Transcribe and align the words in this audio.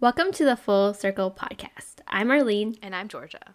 Welcome 0.00 0.32
to 0.32 0.46
the 0.46 0.56
Full 0.56 0.94
Circle 0.94 1.30
podcast. 1.30 1.96
I'm 2.08 2.30
Arlene. 2.30 2.78
And 2.80 2.96
I'm 2.96 3.06
Georgia. 3.06 3.54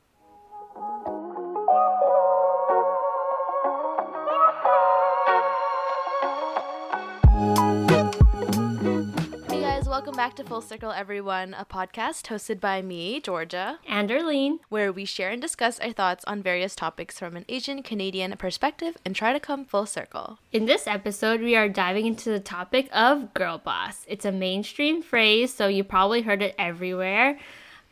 Welcome 10.05 10.17
back 10.17 10.35
to 10.35 10.43
Full 10.43 10.61
Circle, 10.61 10.91
everyone, 10.91 11.55
a 11.55 11.65
podcast 11.65 12.27
hosted 12.27 12.59
by 12.59 12.79
me, 12.79 13.19
Georgia, 13.19 13.79
and 13.87 14.11
Arlene, 14.11 14.59
where 14.69 14.93
we 14.93 15.03
share 15.03 15.31
and 15.31 15.41
discuss 15.41 15.79
our 15.79 15.93
thoughts 15.93 16.23
on 16.25 16.43
various 16.43 16.75
topics 16.75 17.17
from 17.17 17.35
an 17.35 17.43
Asian 17.49 17.81
Canadian 17.81 18.31
perspective 18.37 18.97
and 19.03 19.15
try 19.15 19.33
to 19.33 19.39
come 19.39 19.65
full 19.65 19.87
circle. 19.87 20.37
In 20.51 20.67
this 20.67 20.85
episode, 20.85 21.41
we 21.41 21.55
are 21.55 21.67
diving 21.67 22.05
into 22.05 22.29
the 22.29 22.39
topic 22.39 22.87
of 22.93 23.33
girl 23.33 23.57
boss. 23.57 24.05
It's 24.07 24.25
a 24.25 24.31
mainstream 24.31 25.01
phrase, 25.01 25.51
so 25.51 25.67
you 25.67 25.83
probably 25.83 26.21
heard 26.21 26.43
it 26.43 26.53
everywhere. 26.59 27.39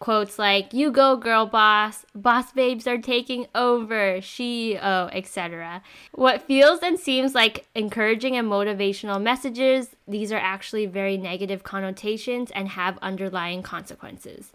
Quotes 0.04 0.38
like, 0.38 0.74
You 0.74 0.92
go, 0.92 1.16
girl 1.16 1.46
boss, 1.46 2.06
boss 2.14 2.52
babes 2.52 2.88
are 2.88 2.98
taking 2.98 3.48
over, 3.56 4.20
she, 4.20 4.78
oh, 4.78 5.06
etc. 5.14 5.82
What 6.12 6.42
feels 6.42 6.82
and 6.82 7.00
seems 7.00 7.34
like 7.34 7.68
encouraging 7.74 8.36
and 8.36 8.52
motivational 8.52 9.22
messages, 9.22 9.96
these 10.06 10.34
are 10.34 10.38
actually 10.38 10.88
very 10.88 11.16
negative 11.16 11.64
connotations 11.64 12.52
and 12.52 12.68
have 12.68 12.98
underlying 13.02 13.64
consequences. 13.64 14.52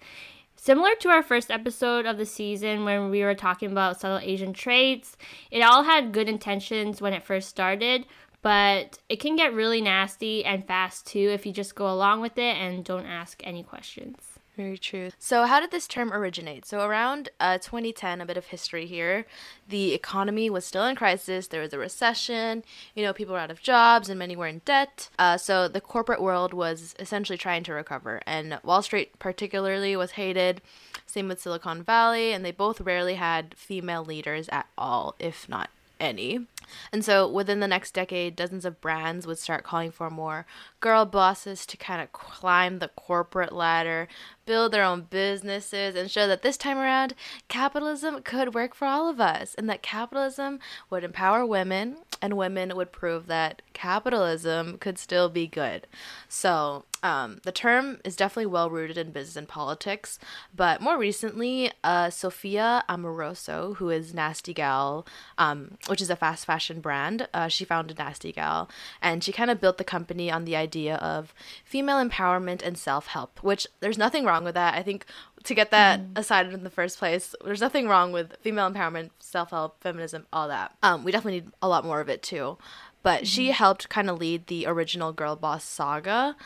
Similar 0.55 0.91
to 1.01 1.09
our 1.09 1.23
first 1.23 1.51
episode 1.51 2.05
of 2.05 2.19
the 2.19 2.27
season 2.27 2.84
when 2.84 3.09
we 3.09 3.25
were 3.25 3.34
talking 3.34 3.73
about 3.73 3.98
subtle 3.98 4.19
Asian 4.19 4.53
traits, 4.53 5.17
it 5.51 5.62
all 5.62 5.84
had 5.84 6.12
good 6.12 6.28
intentions 6.28 7.01
when 7.01 7.15
it 7.15 7.25
first 7.25 7.48
started, 7.48 8.05
but 8.42 8.98
it 9.09 9.19
can 9.19 9.34
get 9.34 9.55
really 9.55 9.80
nasty 9.80 10.45
and 10.45 10.67
fast 10.67 11.06
too 11.06 11.30
if 11.33 11.47
you 11.47 11.55
just 11.55 11.75
go 11.75 11.91
along 11.91 12.20
with 12.20 12.37
it 12.37 12.55
and 12.59 12.84
don't 12.84 13.06
ask 13.06 13.41
any 13.47 13.62
questions. 13.62 14.38
Very 14.59 14.77
true. 14.77 15.11
So, 15.21 15.45
how 15.45 15.61
did 15.61 15.71
this 15.71 15.87
term 15.87 16.12
originate? 16.12 16.67
So, 16.67 16.85
around 16.85 17.29
uh, 17.39 17.59
2010, 17.59 18.20
a 18.20 18.27
bit 18.27 18.37
of 18.37 18.47
history 18.47 18.87
here, 18.87 19.25
the 19.69 19.95
economy 19.95 20.50
was 20.50 20.65
still 20.65 20.84
in 20.84 20.97
crisis. 20.97 21.47
There 21.47 21.61
was 21.61 21.73
a 21.73 21.78
recession. 21.78 22.65
You 22.97 23.05
know, 23.05 23.12
people 23.12 23.34
were 23.34 23.39
out 23.39 23.53
of 23.53 23.62
jobs 23.62 24.09
and 24.09 24.19
many 24.19 24.34
were 24.34 24.48
in 24.48 24.62
debt. 24.65 25.11
Uh, 25.17 25.37
so, 25.37 25.69
the 25.69 25.81
corporate 25.81 26.20
world 26.20 26.53
was 26.53 26.97
essentially 26.98 27.39
trying 27.39 27.62
to 27.62 27.73
recover. 27.73 28.20
And 28.27 28.59
Wall 28.65 28.83
Street, 28.83 29.17
particularly, 29.20 29.95
was 29.95 30.12
hated. 30.12 30.61
Same 31.06 31.28
with 31.28 31.41
Silicon 31.41 31.84
Valley. 31.84 32.33
And 32.33 32.45
they 32.45 32.50
both 32.50 32.81
rarely 32.81 33.15
had 33.15 33.55
female 33.56 34.05
leaders 34.05 34.48
at 34.48 34.67
all, 34.77 35.15
if 35.20 35.48
not 35.48 35.70
any. 36.00 36.47
And 36.92 37.05
so 37.05 37.28
within 37.28 37.61
the 37.61 37.69
next 37.69 37.92
decade, 37.92 38.36
dozens 38.36 38.64
of 38.64 38.80
brands 38.80 39.27
would 39.27 39.38
start 39.38 39.64
calling 39.64 39.91
for 39.91 40.11
more 40.11 40.47
girl 40.80 41.05
bosses 41.05 41.66
to 41.66 41.77
kind 41.77 42.00
of 42.00 42.12
climb 42.12 42.78
the 42.78 42.88
corporate 42.88 43.52
ladder, 43.52 44.08
build 44.47 44.72
their 44.72 44.84
own 44.84 45.06
businesses, 45.10 45.94
and 45.94 46.10
show 46.10 46.27
that 46.27 46.42
this 46.42 46.56
time 46.56 46.78
around, 46.78 47.14
capitalism 47.48 48.22
could 48.22 48.55
work 48.55 48.75
for 48.75 48.86
all 48.86 49.08
of 49.08 49.20
us 49.20 49.55
and 49.55 49.69
that 49.69 49.83
capitalism 49.83 50.58
would 50.91 51.05
empower 51.05 51.44
women 51.44 51.97
and 52.20 52.36
women 52.36 52.75
would 52.75 52.92
prove 52.92 53.27
that 53.27 53.62
capitalism 53.72 54.78
could 54.78 54.98
still 54.98 55.28
be 55.28 55.47
good. 55.47 55.86
So 56.28 56.84
um, 57.02 57.41
the 57.44 57.52
term 57.52 58.00
is 58.04 58.16
definitely 58.16 58.46
well 58.46 58.70
rooted 58.70 58.98
in 58.98 59.10
business 59.10 59.36
and 59.36 59.48
politics, 59.48 60.18
but 60.54 60.80
more 60.80 60.98
recently, 60.98 61.70
uh, 61.84 62.10
Sophia 62.10 62.84
Amoruso, 62.88 63.77
who 63.77 63.91
is 63.91 64.14
Nasty 64.14 64.52
Gal, 64.52 65.06
um, 65.36 65.78
which 65.86 66.00
is 66.00 66.10
a 66.10 66.16
fast 66.16 66.46
fashion 66.46 66.80
brand, 66.80 67.28
uh, 67.32 67.48
she 67.48 67.64
founded 67.64 67.98
Nasty 67.98 68.32
Gal, 68.32 68.69
and 69.00 69.22
she 69.22 69.32
kind 69.32 69.50
of 69.50 69.60
built 69.60 69.78
the 69.78 69.84
company 69.84 70.30
on 70.30 70.44
the 70.44 70.56
idea 70.56 70.96
of 70.96 71.32
female 71.64 72.04
empowerment 72.04 72.62
and 72.62 72.76
self 72.76 73.08
help, 73.08 73.42
which 73.42 73.66
there's 73.80 73.98
nothing 73.98 74.24
wrong 74.24 74.44
with 74.44 74.54
that. 74.54 74.74
I 74.74 74.82
think 74.82 75.06
to 75.44 75.54
get 75.54 75.70
that 75.70 76.00
mm. 76.00 76.19
aside 76.19 76.52
in 76.52 76.64
the 76.64 76.70
first 76.70 76.98
place, 76.98 77.34
there's 77.44 77.60
nothing 77.60 77.88
wrong 77.88 78.12
with 78.12 78.36
female 78.41 78.70
empowerment, 78.70 79.10
self 79.19 79.50
help, 79.50 79.80
feminism, 79.82 80.26
all 80.32 80.48
that. 80.48 80.74
Um, 80.82 81.04
we 81.04 81.12
definitely 81.12 81.41
need 81.41 81.52
a 81.62 81.69
lot 81.69 81.84
more 81.84 82.00
of 82.00 82.08
it 82.08 82.22
too. 82.22 82.58
But 83.03 83.22
mm. 83.22 83.26
she 83.26 83.44
mm-hmm. 83.44 83.53
helped 83.53 83.88
kind 83.88 84.10
of 84.10 84.19
lead 84.19 84.47
the 84.47 84.66
original 84.66 85.12
Girl 85.12 85.37
Boss 85.37 85.64
saga. 85.64 86.37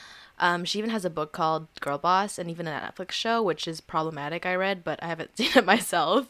Um, 0.42 0.64
she 0.64 0.80
even 0.80 0.90
has 0.90 1.04
a 1.04 1.10
book 1.10 1.32
called 1.32 1.68
Girl 1.80 1.98
Boss 1.98 2.36
and 2.36 2.50
even 2.50 2.66
a 2.66 2.72
Netflix 2.72 3.12
show, 3.12 3.40
which 3.40 3.68
is 3.68 3.80
problematic. 3.80 4.44
I 4.44 4.56
read, 4.56 4.82
but 4.82 5.00
I 5.00 5.06
haven't 5.06 5.36
seen 5.38 5.52
it 5.54 5.64
myself. 5.64 6.26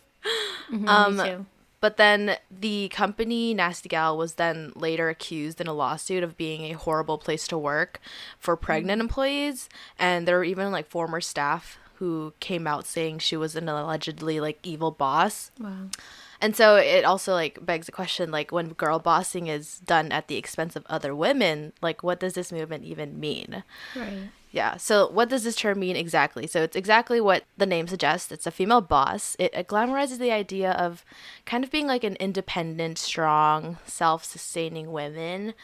Mm-hmm, 0.71 0.87
um, 0.87 1.47
but 1.81 1.97
then 1.97 2.37
the 2.50 2.91
company 2.91 3.55
Nasty 3.55 3.89
Gal 3.89 4.17
was 4.17 4.34
then 4.34 4.73
later 4.77 5.09
accused 5.09 5.62
in 5.62 5.67
a 5.67 5.73
lawsuit 5.73 6.23
of 6.23 6.37
being 6.37 6.62
a 6.65 6.73
horrible 6.73 7.17
place 7.17 7.49
to 7.49 7.59
work 7.59 8.00
for 8.39 8.55
pregnant 8.55 8.99
mm-hmm. 8.99 9.06
employees, 9.06 9.69
and 9.99 10.29
there 10.29 10.37
were 10.37 10.44
even 10.44 10.71
like 10.71 10.89
former 10.89 11.21
staff 11.21 11.79
who 11.94 12.34
came 12.39 12.67
out 12.67 12.87
saying 12.87 13.19
she 13.19 13.37
was 13.37 13.56
an 13.56 13.69
allegedly 13.69 14.41
like 14.41 14.59
evil 14.62 14.91
boss. 14.91 15.50
Wow. 15.59 15.89
And 16.43 16.57
so 16.57 16.75
it 16.75 17.05
also 17.05 17.33
like 17.33 17.65
begs 17.65 17.87
the 17.87 17.93
question 17.93 18.33
like 18.33 18.51
when 18.51 18.71
girl 18.71 18.99
bossing 18.99 19.47
is 19.47 19.79
done 19.79 20.11
at 20.11 20.27
the 20.27 20.37
expense 20.37 20.75
of 20.75 20.85
other 20.89 21.15
women, 21.15 21.73
like 21.81 22.03
what 22.03 22.19
does 22.19 22.35
this 22.35 22.51
movement 22.51 22.85
even 22.85 23.19
mean? 23.19 23.63
Right. 23.95 24.29
Yeah. 24.51 24.77
So 24.77 25.09
what 25.09 25.31
does 25.31 25.45
this 25.45 25.55
term 25.55 25.79
mean 25.79 25.95
exactly? 25.95 26.49
So 26.49 26.63
it's 26.63 26.77
exactly 26.77 27.21
what 27.21 27.45
the 27.57 27.65
name 27.65 27.87
suggests. 27.87 28.33
It's 28.33 28.47
a 28.47 28.51
female 28.51 28.83
boss. 28.83 29.37
It, 29.39 29.55
it 29.55 29.69
glamorizes 29.69 30.19
the 30.19 30.33
idea 30.33 30.73
of 30.73 31.05
kind 31.47 31.63
of 31.63 31.71
being 31.71 31.87
like 31.87 32.05
an 32.05 32.17
independent, 32.17 32.99
strong, 32.99 33.79
self-sustaining 33.87 34.91
woman 34.91 35.55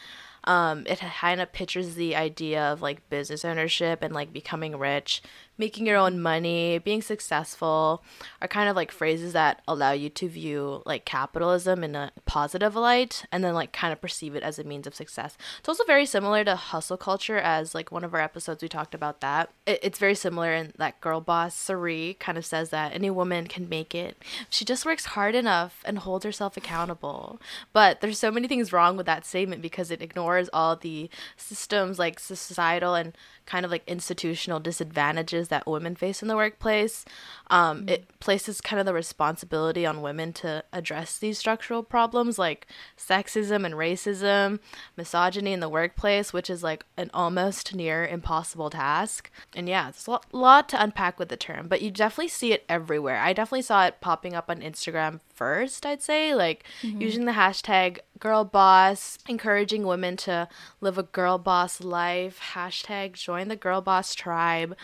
um, 0.45 0.83
it 0.87 0.99
kind 0.99 1.41
of 1.41 1.51
pictures 1.51 1.95
the 1.95 2.15
idea 2.15 2.61
of 2.71 2.81
like 2.81 3.07
business 3.09 3.43
ownership 3.43 4.01
and 4.01 4.13
like 4.13 4.33
becoming 4.33 4.77
rich, 4.77 5.21
making 5.59 5.85
your 5.85 5.97
own 5.97 6.21
money, 6.21 6.79
being 6.79 7.01
successful 7.01 8.01
are 8.41 8.47
kind 8.47 8.69
of 8.69 8.75
like 8.75 8.91
phrases 8.91 9.33
that 9.33 9.61
allow 9.67 9.91
you 9.91 10.09
to 10.09 10.29
view 10.29 10.81
like 10.85 11.03
capitalism 11.05 11.83
in 11.83 11.95
a 11.95 12.11
positive 12.25 12.75
light 12.75 13.25
and 13.31 13.43
then 13.43 13.53
like 13.53 13.73
kind 13.73 13.91
of 13.91 14.01
perceive 14.01 14.35
it 14.35 14.41
as 14.41 14.57
a 14.57 14.63
means 14.63 14.87
of 14.87 14.95
success. 14.95 15.37
It's 15.59 15.67
also 15.69 15.83
very 15.83 16.05
similar 16.05 16.43
to 16.45 16.55
hustle 16.55 16.97
culture, 16.97 17.37
as 17.37 17.75
like 17.75 17.91
one 17.91 18.05
of 18.05 18.13
our 18.13 18.21
episodes 18.21 18.63
we 18.63 18.69
talked 18.69 18.95
about 18.95 19.19
that. 19.19 19.49
It, 19.65 19.79
it's 19.83 19.99
very 19.99 20.15
similar 20.15 20.53
in 20.53 20.73
that 20.77 21.01
girl 21.01 21.19
boss, 21.19 21.53
Sari, 21.53 22.15
kind 22.19 22.37
of 22.37 22.45
says 22.45 22.69
that 22.69 22.93
any 22.95 23.09
woman 23.09 23.47
can 23.47 23.67
make 23.67 23.93
it. 23.93 24.23
She 24.49 24.63
just 24.63 24.85
works 24.85 25.05
hard 25.05 25.35
enough 25.35 25.83
and 25.85 25.99
holds 25.99 26.23
herself 26.23 26.55
accountable. 26.55 27.41
But 27.73 27.99
there's 27.99 28.17
so 28.17 28.31
many 28.31 28.47
things 28.47 28.71
wrong 28.71 28.95
with 28.95 29.05
that 29.07 29.25
statement 29.25 29.61
because 29.61 29.91
it 29.91 30.01
ignores 30.01 30.49
all 30.53 30.77
the 30.77 31.09
systems 31.35 31.99
like 31.99 32.19
societal 32.19 32.95
and 32.95 33.13
kind 33.45 33.65
of 33.65 33.71
like 33.71 33.83
institutional 33.87 34.59
disadvantages 34.59 35.48
that 35.49 35.67
women 35.67 35.95
face 35.95 36.21
in 36.21 36.27
the 36.27 36.35
workplace. 36.35 37.05
Um, 37.47 37.79
mm-hmm. 37.79 37.89
It 37.89 38.19
places 38.19 38.61
kind 38.61 38.79
of 38.79 38.85
the 38.85 38.93
responsibility 38.93 39.85
on 39.85 40.01
women 40.01 40.33
to 40.33 40.63
address 40.71 41.17
these 41.17 41.37
structural 41.37 41.83
problems 41.83 42.39
like 42.39 42.67
sexism 42.97 43.65
and 43.65 43.75
racism, 43.75 44.59
misogyny 44.95 45.53
in 45.53 45.59
the 45.59 45.69
workplace, 45.69 46.33
which 46.33 46.49
is 46.49 46.63
like 46.63 46.85
an 46.97 47.09
almost 47.13 47.75
near 47.75 48.05
impossible 48.05 48.69
task. 48.69 49.29
And 49.55 49.67
yeah, 49.67 49.91
there's 49.91 50.07
a 50.07 50.19
lot 50.31 50.69
to 50.69 50.81
unpack 50.81 51.19
with 51.19 51.29
the 51.29 51.37
term, 51.37 51.67
but 51.67 51.81
you 51.81 51.91
definitely 51.91 52.29
see 52.29 52.53
it 52.53 52.65
everywhere. 52.69 53.19
I 53.19 53.33
definitely 53.33 53.63
saw 53.63 53.85
it 53.85 54.01
popping 54.01 54.33
up 54.33 54.49
on 54.49 54.61
Instagram 54.61 55.19
first, 55.33 55.85
I'd 55.85 56.01
say, 56.01 56.35
like 56.35 56.63
mm-hmm. 56.81 57.01
using 57.01 57.25
the 57.25 57.31
hashtag 57.31 57.99
girl 58.19 58.43
boss, 58.43 59.17
encouraging 59.27 59.87
women 59.87 60.17
to 60.17 60.47
live 60.81 60.97
a 60.97 61.03
girl 61.03 61.37
boss 61.37 61.81
life, 61.81 62.39
hashtag 62.53 63.13
join 63.13 63.47
the 63.47 63.55
girl 63.55 63.81
boss 63.81 64.13
tribe. 64.13 64.75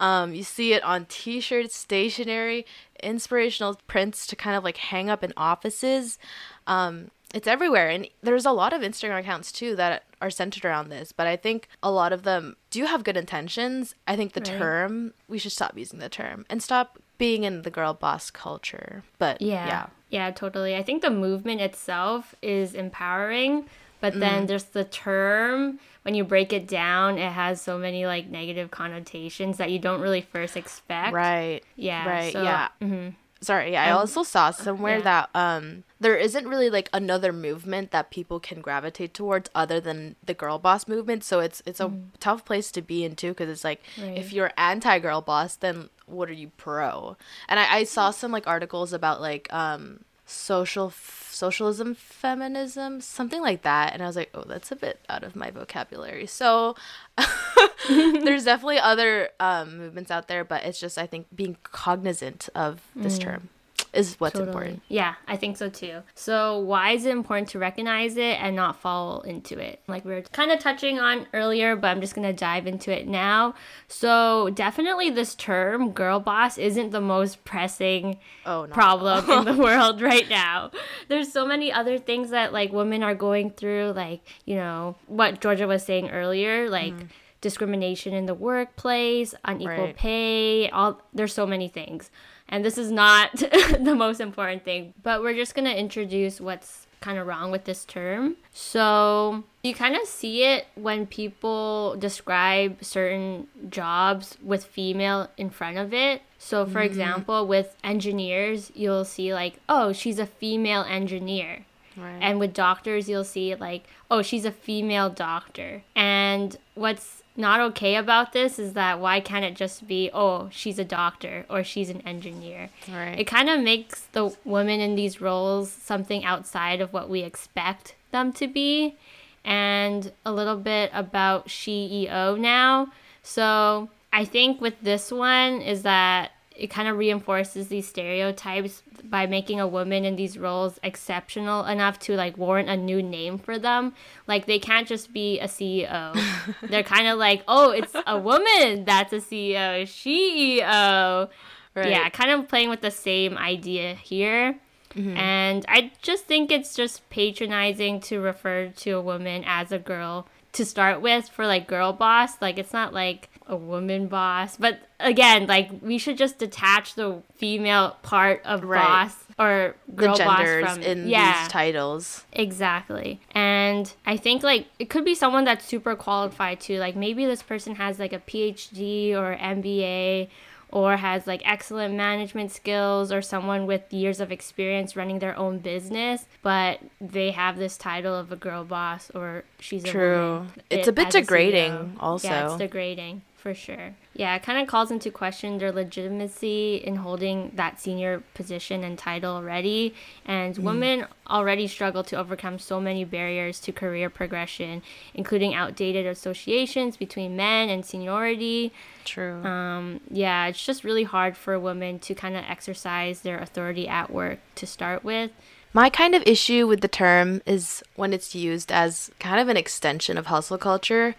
Um, 0.00 0.32
you 0.32 0.44
see 0.44 0.72
it 0.72 0.82
on 0.84 1.06
t 1.06 1.40
shirts, 1.40 1.76
stationery, 1.76 2.66
inspirational 3.02 3.80
prints 3.86 4.26
to 4.28 4.36
kind 4.36 4.56
of 4.56 4.64
like 4.64 4.76
hang 4.76 5.10
up 5.10 5.24
in 5.24 5.32
offices. 5.36 6.18
Um, 6.66 7.10
it's 7.34 7.46
everywhere. 7.46 7.88
And 7.88 8.08
there's 8.22 8.46
a 8.46 8.52
lot 8.52 8.72
of 8.72 8.80
Instagram 8.80 9.20
accounts 9.20 9.52
too 9.52 9.76
that 9.76 10.04
are 10.20 10.30
centered 10.30 10.64
around 10.64 10.88
this, 10.88 11.12
but 11.12 11.26
I 11.26 11.36
think 11.36 11.68
a 11.82 11.90
lot 11.90 12.12
of 12.12 12.22
them 12.22 12.56
do 12.70 12.86
have 12.86 13.04
good 13.04 13.16
intentions. 13.16 13.94
I 14.06 14.16
think 14.16 14.32
the 14.32 14.40
right. 14.40 14.58
term, 14.58 15.14
we 15.28 15.38
should 15.38 15.52
stop 15.52 15.76
using 15.76 15.98
the 15.98 16.08
term 16.08 16.46
and 16.48 16.62
stop 16.62 16.98
being 17.18 17.44
in 17.44 17.62
the 17.62 17.70
girl 17.70 17.94
boss 17.94 18.30
culture. 18.30 19.02
But 19.18 19.42
yeah. 19.42 19.66
Yeah, 19.66 19.86
yeah 20.10 20.30
totally. 20.30 20.74
I 20.76 20.82
think 20.82 21.02
the 21.02 21.10
movement 21.10 21.60
itself 21.60 22.34
is 22.42 22.74
empowering, 22.74 23.66
but 24.00 24.14
mm. 24.14 24.20
then 24.20 24.46
just 24.46 24.72
the 24.72 24.84
term 24.84 25.78
when 26.08 26.14
you 26.14 26.24
break 26.24 26.54
it 26.54 26.66
down, 26.66 27.18
it 27.18 27.32
has 27.32 27.60
so 27.60 27.76
many 27.76 28.06
like 28.06 28.28
negative 28.28 28.70
connotations 28.70 29.58
that 29.58 29.70
you 29.70 29.78
don't 29.78 30.00
really 30.00 30.22
first 30.22 30.56
expect. 30.56 31.12
Right. 31.12 31.60
Yeah. 31.76 32.08
Right. 32.08 32.32
So, 32.32 32.42
yeah. 32.42 32.68
Mm-hmm. 32.80 33.08
Sorry. 33.40 33.72
Yeah. 33.72 33.84
I 33.84 33.90
also 33.90 34.22
saw 34.22 34.50
somewhere 34.50 34.98
yeah. 34.98 35.02
that 35.02 35.30
um 35.34 35.84
there 36.00 36.16
isn't 36.16 36.48
really 36.48 36.70
like 36.70 36.88
another 36.94 37.32
movement 37.32 37.90
that 37.90 38.10
people 38.10 38.40
can 38.40 38.62
gravitate 38.62 39.12
towards 39.12 39.50
other 39.54 39.80
than 39.80 40.16
the 40.24 40.32
girl 40.32 40.58
boss 40.58 40.88
movement. 40.88 41.24
So 41.24 41.40
it's 41.40 41.62
it's 41.66 41.78
a 41.78 41.88
mm. 41.88 42.06
tough 42.20 42.44
place 42.44 42.72
to 42.72 42.80
be 42.80 43.04
in 43.04 43.14
too 43.14 43.28
because 43.28 43.50
it's 43.50 43.64
like 43.64 43.82
right. 44.00 44.16
if 44.16 44.32
you're 44.32 44.52
anti 44.56 44.98
girl 45.00 45.20
boss, 45.20 45.56
then 45.56 45.90
what 46.06 46.30
are 46.30 46.34
you 46.34 46.50
pro? 46.56 47.16
And 47.48 47.60
I, 47.60 47.76
I 47.80 47.84
saw 47.84 48.10
some 48.10 48.32
like 48.32 48.46
articles 48.46 48.94
about 48.94 49.20
like 49.20 49.52
um 49.52 50.00
social 50.30 50.90
socialism 51.30 51.94
feminism 51.94 53.00
something 53.00 53.40
like 53.40 53.62
that. 53.62 53.92
And 53.92 54.02
i 54.02 54.06
was 54.06 54.16
like 54.16 54.30
oh 54.34 54.44
that's 54.46 54.70
a 54.70 54.76
bit 54.76 55.00
out 55.08 55.24
of 55.24 55.34
my 55.34 55.50
vocabulary. 55.50 56.26
So 56.26 56.76
there's 57.88 58.44
definitely 58.44 58.78
other 58.78 59.30
um, 59.40 59.78
movements 59.78 60.10
out 60.10 60.28
there 60.28 60.44
but 60.44 60.64
it's 60.64 60.80
just 60.80 60.98
i 60.98 61.06
think 61.06 61.26
being 61.34 61.56
cognizant 61.62 62.48
of 62.54 62.82
this 62.94 63.18
mm. 63.18 63.22
term 63.22 63.48
is 63.92 64.16
what's 64.18 64.34
totally. 64.34 64.48
important. 64.48 64.82
Yeah, 64.88 65.14
I 65.26 65.36
think 65.36 65.56
so 65.56 65.68
too. 65.68 66.02
So, 66.14 66.58
why 66.58 66.92
is 66.92 67.06
it 67.06 67.10
important 67.10 67.48
to 67.50 67.58
recognize 67.58 68.16
it 68.16 68.40
and 68.40 68.54
not 68.54 68.76
fall 68.76 69.22
into 69.22 69.58
it? 69.58 69.80
Like 69.86 70.04
we 70.04 70.12
were 70.12 70.22
kind 70.22 70.50
of 70.50 70.58
touching 70.58 70.98
on 70.98 71.26
earlier, 71.32 71.76
but 71.76 71.88
I'm 71.88 72.00
just 72.00 72.14
going 72.14 72.26
to 72.26 72.32
dive 72.32 72.66
into 72.66 72.90
it 72.90 73.06
now. 73.06 73.54
So, 73.88 74.50
definitely 74.50 75.10
this 75.10 75.34
term 75.34 75.92
girl 75.92 76.20
boss 76.20 76.58
isn't 76.58 76.90
the 76.90 77.00
most 77.00 77.44
pressing 77.44 78.18
oh, 78.44 78.66
no. 78.66 78.72
problem 78.72 79.30
in 79.30 79.56
the 79.56 79.62
world 79.62 80.00
right 80.00 80.28
now. 80.28 80.70
There's 81.08 81.32
so 81.32 81.46
many 81.46 81.72
other 81.72 81.98
things 81.98 82.30
that 82.30 82.52
like 82.52 82.72
women 82.72 83.02
are 83.02 83.14
going 83.14 83.50
through 83.50 83.92
like, 83.96 84.20
you 84.44 84.56
know, 84.56 84.96
what 85.06 85.40
Georgia 85.40 85.66
was 85.66 85.84
saying 85.84 86.10
earlier, 86.10 86.68
like 86.68 86.94
mm 86.94 87.08
discrimination 87.40 88.14
in 88.14 88.26
the 88.26 88.34
workplace, 88.34 89.34
unequal 89.44 89.86
right. 89.86 89.96
pay, 89.96 90.68
all 90.70 91.00
there's 91.14 91.32
so 91.32 91.46
many 91.46 91.68
things 91.68 92.10
and 92.48 92.64
this 92.64 92.78
is 92.78 92.90
not 92.90 93.32
the 93.36 93.94
most 93.96 94.20
important 94.20 94.64
thing, 94.64 94.94
but 95.02 95.22
we're 95.22 95.34
just 95.34 95.54
going 95.54 95.66
to 95.66 95.78
introduce 95.78 96.40
what's 96.40 96.86
kind 97.00 97.18
of 97.18 97.26
wrong 97.26 97.50
with 97.50 97.64
this 97.64 97.84
term. 97.84 98.36
So, 98.52 99.44
you 99.62 99.74
kind 99.74 99.94
of 99.94 100.06
see 100.06 100.44
it 100.44 100.66
when 100.74 101.06
people 101.06 101.96
describe 101.96 102.82
certain 102.82 103.46
jobs 103.68 104.36
with 104.42 104.64
female 104.64 105.30
in 105.36 105.50
front 105.50 105.78
of 105.78 105.94
it. 105.94 106.22
So, 106.38 106.64
for 106.64 106.78
mm-hmm. 106.78 106.86
example, 106.86 107.46
with 107.46 107.76
engineers, 107.84 108.72
you'll 108.74 109.04
see 109.04 109.32
like, 109.32 109.60
oh, 109.68 109.92
she's 109.92 110.18
a 110.18 110.26
female 110.26 110.82
engineer. 110.88 111.64
Right. 111.96 112.18
And 112.20 112.38
with 112.38 112.54
doctors, 112.54 113.08
you'll 113.08 113.24
see 113.24 113.54
like, 113.54 113.84
oh, 114.10 114.22
she's 114.22 114.44
a 114.44 114.52
female 114.52 115.10
doctor. 115.10 115.82
And 115.96 116.56
what's 116.74 117.22
not 117.38 117.60
okay 117.60 117.94
about 117.96 118.32
this 118.32 118.58
is 118.58 118.72
that 118.74 119.00
why 119.00 119.20
can't 119.20 119.44
it 119.44 119.54
just 119.54 119.86
be 119.86 120.10
oh 120.12 120.48
she's 120.50 120.78
a 120.78 120.84
doctor 120.84 121.46
or 121.48 121.62
she's 121.62 121.88
an 121.88 122.00
engineer? 122.02 122.68
Right. 122.92 123.18
It 123.18 123.24
kind 123.24 123.48
of 123.48 123.60
makes 123.60 124.06
the 124.12 124.36
women 124.44 124.80
in 124.80 124.96
these 124.96 125.20
roles 125.20 125.70
something 125.70 126.24
outside 126.24 126.80
of 126.80 126.92
what 126.92 127.08
we 127.08 127.20
expect 127.20 127.94
them 128.10 128.32
to 128.34 128.46
be 128.48 128.96
and 129.44 130.12
a 130.26 130.32
little 130.32 130.56
bit 130.56 130.90
about 130.92 131.48
ceo 131.48 132.38
now. 132.38 132.92
So 133.22 133.88
i 134.12 134.24
think 134.24 134.60
with 134.60 134.74
this 134.82 135.12
one 135.12 135.60
is 135.60 135.82
that 135.82 136.32
it 136.58 136.68
kind 136.68 136.88
of 136.88 136.98
reinforces 136.98 137.68
these 137.68 137.86
stereotypes 137.86 138.82
by 139.04 139.26
making 139.26 139.60
a 139.60 139.66
woman 139.66 140.04
in 140.04 140.16
these 140.16 140.36
roles 140.36 140.80
exceptional 140.82 141.64
enough 141.64 142.00
to 142.00 142.16
like 142.16 142.36
warrant 142.36 142.68
a 142.68 142.76
new 142.76 143.00
name 143.00 143.38
for 143.38 143.58
them. 143.58 143.94
Like 144.26 144.46
they 144.46 144.58
can't 144.58 144.86
just 144.86 145.12
be 145.12 145.38
a 145.38 145.46
CEO. 145.46 146.20
They're 146.62 146.82
kind 146.82 147.06
of 147.06 147.16
like, 147.16 147.44
oh, 147.46 147.70
it's 147.70 147.94
a 148.06 148.18
woman 148.18 148.84
that's 148.84 149.12
a 149.12 149.20
CEO, 149.20 149.82
CEO. 149.82 151.28
Right. 151.74 151.90
Yeah, 151.90 152.08
kind 152.08 152.32
of 152.32 152.48
playing 152.48 152.70
with 152.70 152.80
the 152.80 152.90
same 152.90 153.38
idea 153.38 153.94
here. 153.94 154.58
Mm-hmm. 154.94 155.16
And 155.16 155.64
I 155.68 155.92
just 156.02 156.24
think 156.24 156.50
it's 156.50 156.74
just 156.74 157.08
patronizing 157.08 158.00
to 158.00 158.20
refer 158.20 158.68
to 158.68 158.90
a 158.92 159.00
woman 159.00 159.44
as 159.46 159.70
a 159.70 159.78
girl 159.78 160.26
to 160.52 160.64
start 160.64 161.00
with 161.00 161.28
for 161.28 161.46
like 161.46 161.68
girl 161.68 161.92
boss. 161.92 162.42
Like 162.42 162.58
it's 162.58 162.72
not 162.72 162.92
like 162.92 163.28
a 163.48 163.56
woman 163.56 164.06
boss. 164.06 164.56
But 164.56 164.78
again, 165.00 165.46
like 165.46 165.70
we 165.82 165.98
should 165.98 166.18
just 166.18 166.38
detach 166.38 166.94
the 166.94 167.22
female 167.34 167.96
part 168.02 168.42
of 168.44 168.62
right. 168.62 168.82
boss 168.82 169.16
or 169.38 169.74
girl 169.94 170.12
the 170.12 170.24
genders 170.24 170.64
boss 170.64 170.74
from 170.74 170.82
in 170.82 171.08
yeah, 171.08 171.42
these 171.42 171.52
titles. 171.52 172.24
Exactly. 172.32 173.20
And 173.32 173.92
I 174.04 174.16
think 174.16 174.42
like 174.42 174.68
it 174.78 174.90
could 174.90 175.04
be 175.04 175.14
someone 175.14 175.44
that's 175.44 175.64
super 175.64 175.96
qualified 175.96 176.60
too. 176.60 176.78
Like 176.78 176.94
maybe 176.94 177.24
this 177.24 177.42
person 177.42 177.76
has 177.76 177.98
like 177.98 178.12
a 178.12 178.20
PhD 178.20 179.14
or 179.14 179.36
MBA 179.36 180.28
or 180.70 180.98
has 180.98 181.26
like 181.26 181.40
excellent 181.44 181.94
management 181.94 182.52
skills 182.52 183.10
or 183.10 183.22
someone 183.22 183.66
with 183.66 183.90
years 183.90 184.20
of 184.20 184.30
experience 184.30 184.96
running 184.96 185.18
their 185.18 185.36
own 185.38 185.58
business, 185.58 186.26
but 186.42 186.80
they 187.00 187.30
have 187.30 187.56
this 187.56 187.78
title 187.78 188.14
of 188.14 188.30
a 188.30 188.36
girl 188.36 188.64
boss 188.64 189.10
or 189.14 189.44
she's 189.58 189.84
a 189.84 189.88
True. 189.88 190.46
it's 190.68 190.86
it, 190.86 190.90
a 190.90 190.92
bit 190.92 191.10
degrading 191.10 191.96
a 191.98 192.00
also. 192.00 192.28
Yeah, 192.28 192.46
it's 192.48 192.56
degrading 192.56 193.22
for 193.38 193.54
sure. 193.54 193.94
Yeah, 194.14 194.34
it 194.34 194.42
kind 194.42 194.60
of 194.60 194.66
calls 194.66 194.90
into 194.90 195.12
question 195.12 195.58
their 195.58 195.70
legitimacy 195.70 196.76
in 196.76 196.96
holding 196.96 197.52
that 197.54 197.80
senior 197.80 198.24
position 198.34 198.82
and 198.82 198.98
title 198.98 199.36
already. 199.36 199.94
And 200.24 200.56
mm. 200.56 200.64
women 200.64 201.06
already 201.30 201.68
struggle 201.68 202.02
to 202.04 202.16
overcome 202.16 202.58
so 202.58 202.80
many 202.80 203.04
barriers 203.04 203.60
to 203.60 203.72
career 203.72 204.10
progression, 204.10 204.82
including 205.14 205.54
outdated 205.54 206.04
associations 206.04 206.96
between 206.96 207.36
men 207.36 207.68
and 207.68 207.86
seniority. 207.86 208.72
True. 209.04 209.44
Um, 209.44 210.00
yeah, 210.10 210.48
it's 210.48 210.64
just 210.66 210.82
really 210.82 211.04
hard 211.04 211.36
for 211.36 211.58
women 211.60 212.00
to 212.00 212.14
kind 212.16 212.36
of 212.36 212.44
exercise 212.48 213.20
their 213.20 213.38
authority 213.38 213.86
at 213.86 214.10
work 214.10 214.40
to 214.56 214.66
start 214.66 215.04
with. 215.04 215.30
My 215.72 215.90
kind 215.90 216.14
of 216.14 216.22
issue 216.26 216.66
with 216.66 216.80
the 216.80 216.88
term 216.88 217.40
is 217.46 217.84
when 217.94 218.12
it's 218.12 218.34
used 218.34 218.72
as 218.72 219.12
kind 219.20 219.38
of 219.38 219.48
an 219.48 219.56
extension 219.56 220.18
of 220.18 220.26
hustle 220.26 220.58
culture. 220.58 221.14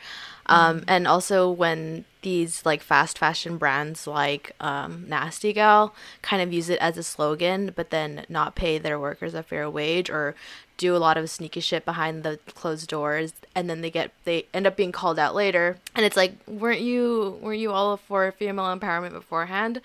Um, 0.49 0.83
and 0.87 1.07
also 1.07 1.49
when 1.49 2.05
these 2.21 2.65
like 2.65 2.81
fast 2.81 3.17
fashion 3.17 3.57
brands 3.57 4.05
like 4.07 4.53
um, 4.59 5.05
Nasty 5.07 5.53
Gal 5.53 5.93
kind 6.21 6.41
of 6.41 6.51
use 6.51 6.69
it 6.69 6.79
as 6.79 6.97
a 6.97 7.03
slogan, 7.03 7.71
but 7.75 7.89
then 7.89 8.25
not 8.29 8.55
pay 8.55 8.77
their 8.77 8.99
workers 8.99 9.33
a 9.33 9.43
fair 9.43 9.69
wage 9.69 10.09
or 10.09 10.35
do 10.79 10.95
a 10.95 10.97
lot 10.97 11.17
of 11.17 11.29
sneaky 11.29 11.59
shit 11.59 11.83
behind 11.83 12.23
the 12.23 12.39
closed 12.55 12.87
doors, 12.87 13.33
and 13.53 13.69
then 13.69 13.81
they 13.81 13.91
get 13.91 14.11
they 14.23 14.45
end 14.53 14.65
up 14.65 14.77
being 14.77 14.93
called 14.93 15.19
out 15.19 15.35
later, 15.35 15.77
and 15.93 16.05
it's 16.05 16.15
like, 16.15 16.33
weren't 16.47 16.79
you 16.79 17.37
weren't 17.41 17.59
you 17.59 17.71
all 17.71 17.97
for 17.97 18.31
female 18.31 18.65
empowerment 18.65 19.11
beforehand? 19.11 19.81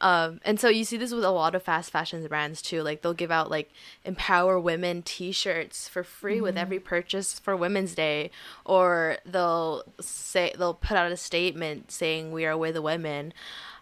Um, 0.00 0.40
and 0.46 0.58
so 0.58 0.68
you 0.68 0.84
see 0.84 0.96
this 0.96 1.12
with 1.12 1.24
a 1.24 1.30
lot 1.30 1.54
of 1.54 1.62
fast 1.62 1.90
fashion 1.90 2.26
brands 2.26 2.62
too. 2.62 2.82
Like 2.82 3.02
they'll 3.02 3.12
give 3.12 3.30
out 3.30 3.50
like 3.50 3.70
empower 4.04 4.58
women 4.58 5.02
T-shirts 5.02 5.88
for 5.88 6.02
free 6.02 6.36
mm-hmm. 6.36 6.44
with 6.44 6.56
every 6.56 6.78
purchase 6.78 7.38
for 7.38 7.54
Women's 7.54 7.94
Day, 7.94 8.30
or 8.64 9.18
they'll 9.26 9.82
say 10.00 10.54
they'll 10.58 10.74
put 10.74 10.96
out 10.96 11.12
a 11.12 11.16
statement 11.18 11.69
saying 11.88 12.32
we 12.32 12.46
are 12.46 12.56
with 12.56 12.74
the 12.74 12.82
women. 12.82 13.32